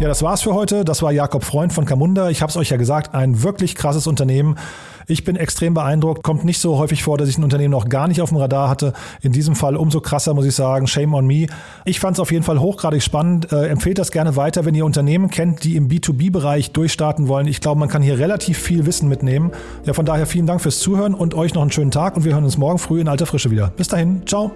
Ja, 0.00 0.06
das 0.06 0.22
war's 0.22 0.42
für 0.42 0.54
heute. 0.54 0.84
Das 0.84 1.02
war 1.02 1.10
Jakob 1.10 1.42
Freund 1.42 1.72
von 1.72 1.84
Camunda. 1.84 2.30
Ich 2.30 2.40
habe 2.40 2.50
es 2.50 2.56
euch 2.56 2.70
ja 2.70 2.76
gesagt, 2.76 3.16
ein 3.16 3.42
wirklich 3.42 3.74
krasses 3.74 4.06
Unternehmen. 4.06 4.56
Ich 5.08 5.24
bin 5.24 5.34
extrem 5.34 5.74
beeindruckt. 5.74 6.22
Kommt 6.22 6.44
nicht 6.44 6.60
so 6.60 6.78
häufig 6.78 7.02
vor, 7.02 7.18
dass 7.18 7.28
ich 7.28 7.36
ein 7.36 7.42
Unternehmen 7.42 7.72
noch 7.72 7.88
gar 7.88 8.06
nicht 8.06 8.20
auf 8.20 8.28
dem 8.28 8.38
Radar 8.38 8.68
hatte. 8.68 8.92
In 9.22 9.32
diesem 9.32 9.56
Fall 9.56 9.74
umso 9.74 10.00
krasser, 10.00 10.34
muss 10.34 10.44
ich 10.44 10.54
sagen. 10.54 10.86
Shame 10.86 11.14
on 11.14 11.26
me. 11.26 11.46
Ich 11.84 11.98
fand 11.98 12.16
es 12.16 12.20
auf 12.20 12.30
jeden 12.30 12.44
Fall 12.44 12.60
hochgradig 12.60 13.02
spannend. 13.02 13.50
Äh, 13.50 13.66
empfehlt 13.66 13.98
das 13.98 14.12
gerne 14.12 14.36
weiter, 14.36 14.64
wenn 14.64 14.76
ihr 14.76 14.84
Unternehmen 14.84 15.30
kennt, 15.30 15.64
die 15.64 15.74
im 15.74 15.88
B2B-Bereich 15.88 16.70
durchstarten 16.70 17.26
wollen. 17.26 17.48
Ich 17.48 17.60
glaube, 17.60 17.80
man 17.80 17.88
kann 17.88 18.00
hier 18.00 18.20
relativ 18.20 18.56
viel 18.56 18.86
Wissen 18.86 19.08
mitnehmen. 19.08 19.50
Ja, 19.84 19.94
von 19.94 20.06
daher 20.06 20.26
vielen 20.26 20.46
Dank 20.46 20.60
fürs 20.60 20.78
Zuhören 20.78 21.12
und 21.12 21.34
euch 21.34 21.54
noch 21.54 21.62
einen 21.62 21.72
schönen 21.72 21.90
Tag 21.90 22.16
und 22.16 22.24
wir 22.24 22.34
hören 22.34 22.44
uns 22.44 22.56
morgen 22.56 22.78
früh 22.78 23.00
in 23.00 23.08
alter 23.08 23.26
Frische 23.26 23.50
wieder. 23.50 23.72
Bis 23.76 23.88
dahin. 23.88 24.22
Ciao. 24.26 24.52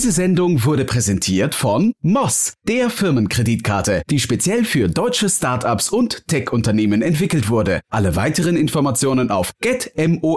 Diese 0.00 0.12
Sendung 0.12 0.64
wurde 0.64 0.86
präsentiert 0.86 1.54
von 1.54 1.92
Moss, 2.00 2.54
der 2.66 2.88
Firmenkreditkarte, 2.88 4.00
die 4.08 4.18
speziell 4.18 4.64
für 4.64 4.88
deutsche 4.88 5.28
Startups 5.28 5.90
und 5.90 6.26
Tech-Unternehmen 6.26 7.02
entwickelt 7.02 7.50
wurde. 7.50 7.82
Alle 7.90 8.16
weiteren 8.16 8.56
Informationen 8.56 9.30
auf 9.30 9.52
getmoss.de. 9.60 10.30